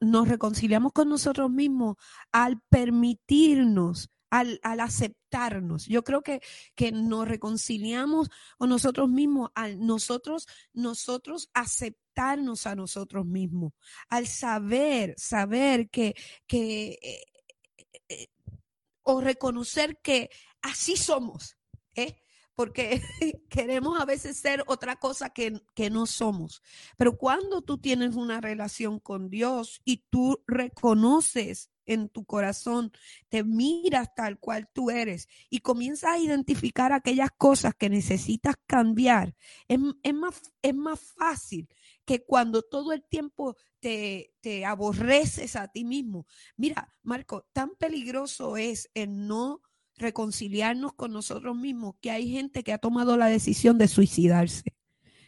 [0.00, 1.96] Nos, reconciliamos con nosotros mismos
[2.32, 5.86] al permitirnos, al, aceptarnos.
[5.86, 6.42] Yo creo que,
[6.74, 13.72] que nos reconciliamos con nosotros mismos, al nosotros, nosotros aceptarnos a nosotros mismos,
[14.10, 16.14] al saber, saber que,
[16.46, 17.22] que eh,
[19.10, 20.30] o reconocer que
[20.60, 21.56] así somos.
[21.94, 22.16] ¿eh?
[22.54, 23.00] porque
[23.48, 26.60] queremos a veces ser otra cosa que, que, no somos.
[26.96, 32.90] Pero cuando tú tienes una relación con Dios y tú reconoces en tu corazón,
[33.28, 39.36] te miras tal cual tú eres y comienzas a identificar aquellas cosas que necesitas cambiar,
[39.68, 41.68] es, es, más, es más fácil
[42.08, 44.32] que cuando todo el tiempo te,
[44.64, 46.26] aborreces a ti mismo.
[46.56, 49.60] Mira, Marco, tan peligroso es el no
[49.94, 54.74] reconciliarnos con nosotros mismos que hay gente que ha tomado la decisión de suicidarse,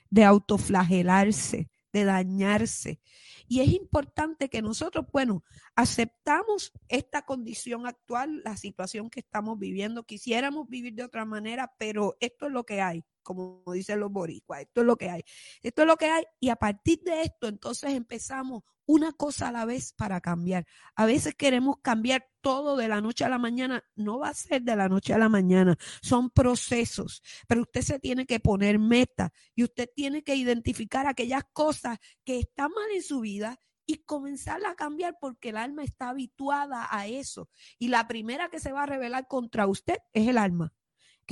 [0.09, 3.03] de autoflagelarse, de dañarse.
[3.47, 10.05] Y es importante que nosotros, bueno, aceptamos esta condición actual, la situación que estamos viviendo.
[10.05, 13.05] Quisiéramos vivir de otra manera, pero esto es lo que hay,
[13.35, 15.23] como dicen los boricuas, esto es lo que hay.
[15.63, 19.53] Esto es lo que hay y a partir de esto entonces empezamos una cosa a
[19.53, 20.67] la vez para cambiar.
[20.97, 23.85] A veces queremos cambiar todo de la noche a la mañana.
[23.95, 25.79] No va a ser de la noche a la mañana.
[26.03, 27.23] Son procesos.
[27.47, 32.41] Pero usted se tiene que poner meta y usted tiene que identificar aquellas cosas que
[32.41, 37.07] están mal en su vida y comenzar a cambiar porque el alma está habituada a
[37.07, 37.49] eso.
[37.79, 40.73] Y la primera que se va a rebelar contra usted es el alma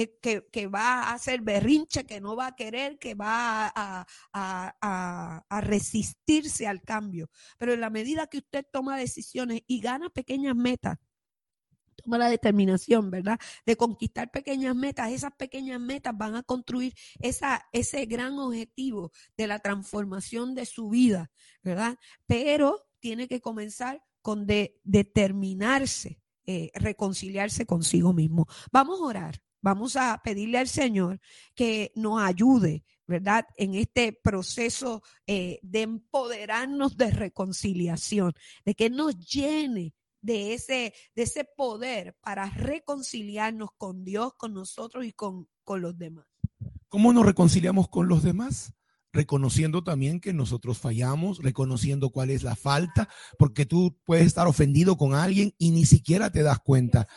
[0.06, 6.82] que, va a hacer berrinche, que no va a querer, que va a, resistirse al
[6.82, 7.30] cambio.
[7.58, 10.98] Pero en la medida que usted toma decisiones y gana pequeñas metas,
[11.96, 13.38] toma la determinación, ¿verdad?
[13.66, 15.10] De conquistar pequeñas metas.
[15.10, 21.30] Esas pequeñas metas van a construir ese gran objetivo de la transformación de su vida,
[21.62, 21.98] ¿verdad?
[22.26, 28.46] Pero tiene que comenzar con de, determinarse, eh, reconciliarse consigo mismo.
[28.70, 29.47] Vamos a orar.
[29.68, 31.20] Vamos a pedirle al Señor
[31.54, 33.44] que nos ayude, ¿verdad?
[33.58, 38.32] En este proceso eh, de empoderarnos de reconciliación,
[38.64, 39.92] de que nos llene
[40.22, 45.98] de ese, de ese poder para reconciliarnos con Dios, con nosotros y con, con los
[45.98, 46.24] demás.
[46.88, 48.72] ¿Cómo nos reconciliamos con los demás?
[49.10, 53.08] reconociendo también que nosotros fallamos, reconociendo cuál es la falta,
[53.38, 57.08] porque tú puedes estar ofendido con alguien y ni siquiera te das cuenta.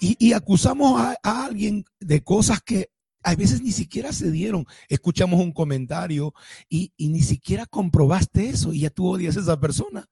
[0.00, 2.90] Y, acusamos a, alguien de cosas que
[3.24, 4.64] a veces ni siquiera se dieron.
[4.88, 6.34] Escuchamos un comentario
[6.68, 10.08] y, ni siquiera comprobaste eso y ya tú odias a esa persona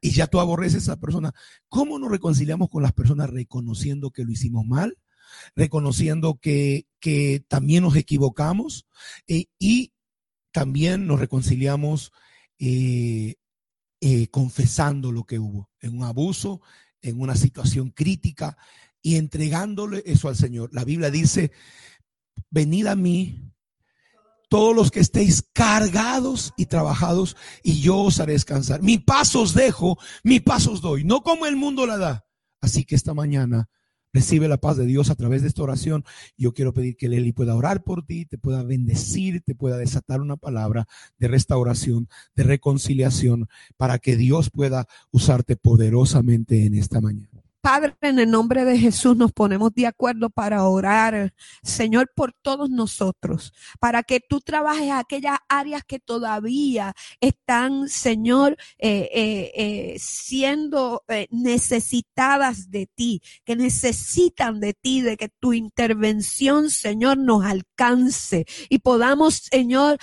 [0.00, 1.32] y ya tú aborreces a esa persona.
[1.68, 4.98] ¿Cómo nos reconciliamos con las personas reconociendo que lo hicimos mal?
[5.56, 6.86] Reconociendo que,
[7.48, 8.86] también nos equivocamos
[9.26, 9.92] eh, y
[10.52, 12.12] también nos reconciliamos
[12.58, 13.36] eh,
[14.00, 16.60] eh, confesando lo que hubo en un abuso,
[17.00, 18.56] en una situación crítica,
[19.02, 20.70] y entregándole eso al Señor.
[20.72, 21.50] La Biblia dice,
[22.50, 23.52] venid a mí
[24.48, 28.82] todos los que estéis cargados y trabajados y yo os haré descansar.
[28.82, 32.26] Mi paso os dejo, mi paso os doy, no como el mundo la da.
[32.60, 33.68] Así que esta mañana
[34.12, 36.04] recibe la paz de Dios a través de esta oración.
[36.36, 40.20] Yo quiero pedir que Leli pueda orar por ti, te pueda bendecir, te pueda desatar
[40.20, 40.86] una palabra
[41.18, 47.31] de restauración, de reconciliación, para que Dios pueda usarte poderosamente en esta mañana.
[47.62, 51.32] Padre, en el nombre de Jesús nos ponemos de acuerdo para orar,
[51.62, 59.08] Señor, por todos nosotros, para que tú trabajes aquellas áreas que todavía están, Señor, eh,
[59.14, 67.16] eh, eh, siendo necesitadas de ti, que necesitan de ti, de que tu intervención, Señor,
[67.18, 69.98] nos alcance y podamos, Señor,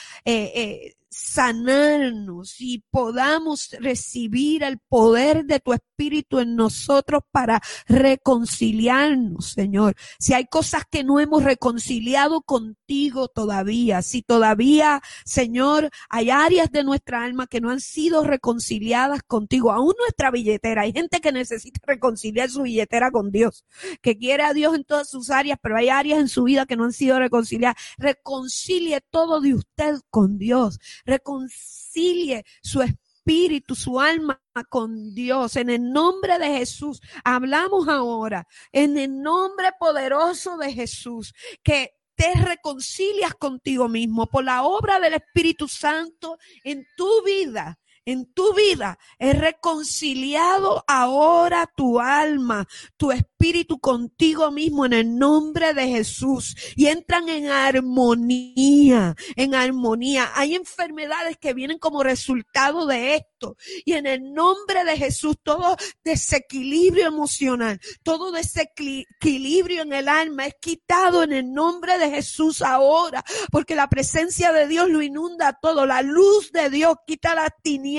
[1.10, 9.96] sanarnos y podamos recibir el poder de tu Espíritu en nosotros para reconciliarnos, Señor.
[10.20, 16.84] Si hay cosas que no hemos reconciliado contigo todavía, si todavía, Señor, hay áreas de
[16.84, 21.80] nuestra alma que no han sido reconciliadas contigo, aún nuestra billetera, hay gente que necesita
[21.86, 23.66] reconciliar su billetera con Dios,
[24.02, 26.76] que quiere a Dios en todas sus áreas, pero hay áreas en su vida que
[26.76, 27.78] no han sido reconciliadas.
[27.98, 35.56] Reconcilie todo de usted con Dios reconcilie su espíritu, su alma con Dios.
[35.56, 41.34] En el nombre de Jesús, hablamos ahora, en el nombre poderoso de Jesús,
[41.64, 48.26] que te reconcilias contigo mismo por la obra del Espíritu Santo en tu vida en
[48.34, 55.88] tu vida es reconciliado ahora tu alma, tu espíritu contigo mismo en el nombre de
[55.88, 60.32] Jesús y entran en armonía, en armonía.
[60.36, 65.78] Hay enfermedades que vienen como resultado de esto y en el nombre de Jesús todo
[66.04, 73.24] desequilibrio emocional, todo desequilibrio en el alma es quitado en el nombre de Jesús ahora
[73.52, 77.99] porque la presencia de Dios lo inunda todo, la luz de Dios quita las tinieblas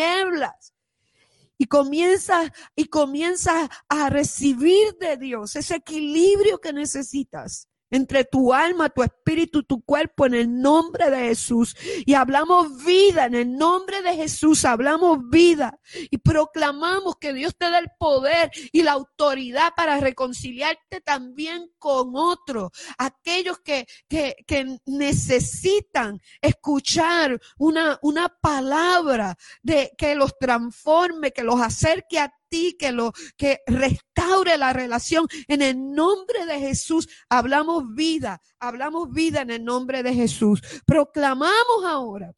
[1.57, 8.89] y comienza y comienza a recibir de Dios ese equilibrio que necesitas entre tu alma,
[8.89, 11.77] tu espíritu, tu cuerpo, en el nombre de Jesús.
[12.07, 15.79] Y hablamos vida, en el nombre de Jesús, hablamos vida.
[16.11, 22.13] Y proclamamos que Dios te da el poder y la autoridad para reconciliarte también con
[22.15, 22.71] otros.
[22.99, 31.61] Aquellos que, que, que necesitan escuchar una, una palabra de que los transforme, que los
[31.61, 35.27] acerque a que lo, que restaure la relación.
[35.49, 40.61] En el nombre de Jesús hablamos vida, hablamos vida en el nombre de Jesús.
[40.85, 42.33] Proclamamos ahora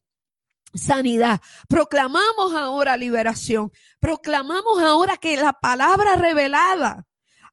[0.73, 1.41] sanidad.
[1.67, 3.71] Proclamamos ahora liberación.
[3.99, 7.05] Proclamamos ahora que la palabra revelada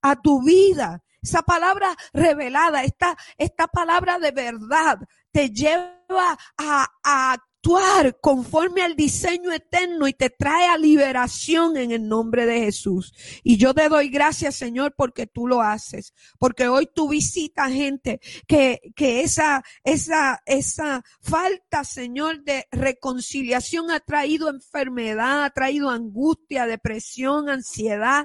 [0.02, 4.98] a tu vida, esa palabra revelada, esta, esta palabra de verdad
[5.30, 11.90] te lleva a, a actuar conforme al diseño eterno y te trae a liberación en
[11.90, 13.12] el nombre de Jesús.
[13.42, 16.14] Y yo te doy gracias, Señor, porque tú lo haces.
[16.38, 24.00] Porque hoy tú visitas gente que, que esa, esa, esa falta, Señor, de reconciliación ha
[24.00, 28.24] traído enfermedad, ha traído angustia, depresión, ansiedad,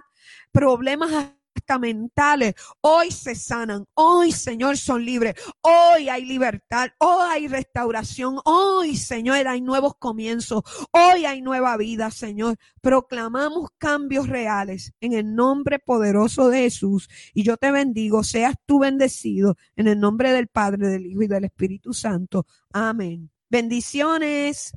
[0.54, 1.35] problemas
[1.80, 8.96] mentales, hoy se sanan, hoy Señor son libres, hoy hay libertad, hoy hay restauración, hoy
[8.96, 12.58] Señor hay nuevos comienzos, hoy hay nueva vida Señor.
[12.82, 17.10] Proclamamos cambios reales en el nombre poderoso de Jesús.
[17.34, 19.58] Y yo te bendigo, seas tú bendecido.
[19.76, 22.46] En el nombre del Padre, del Hijo y del Espíritu Santo.
[22.72, 23.30] Amén.
[23.50, 24.72] Bendiciones.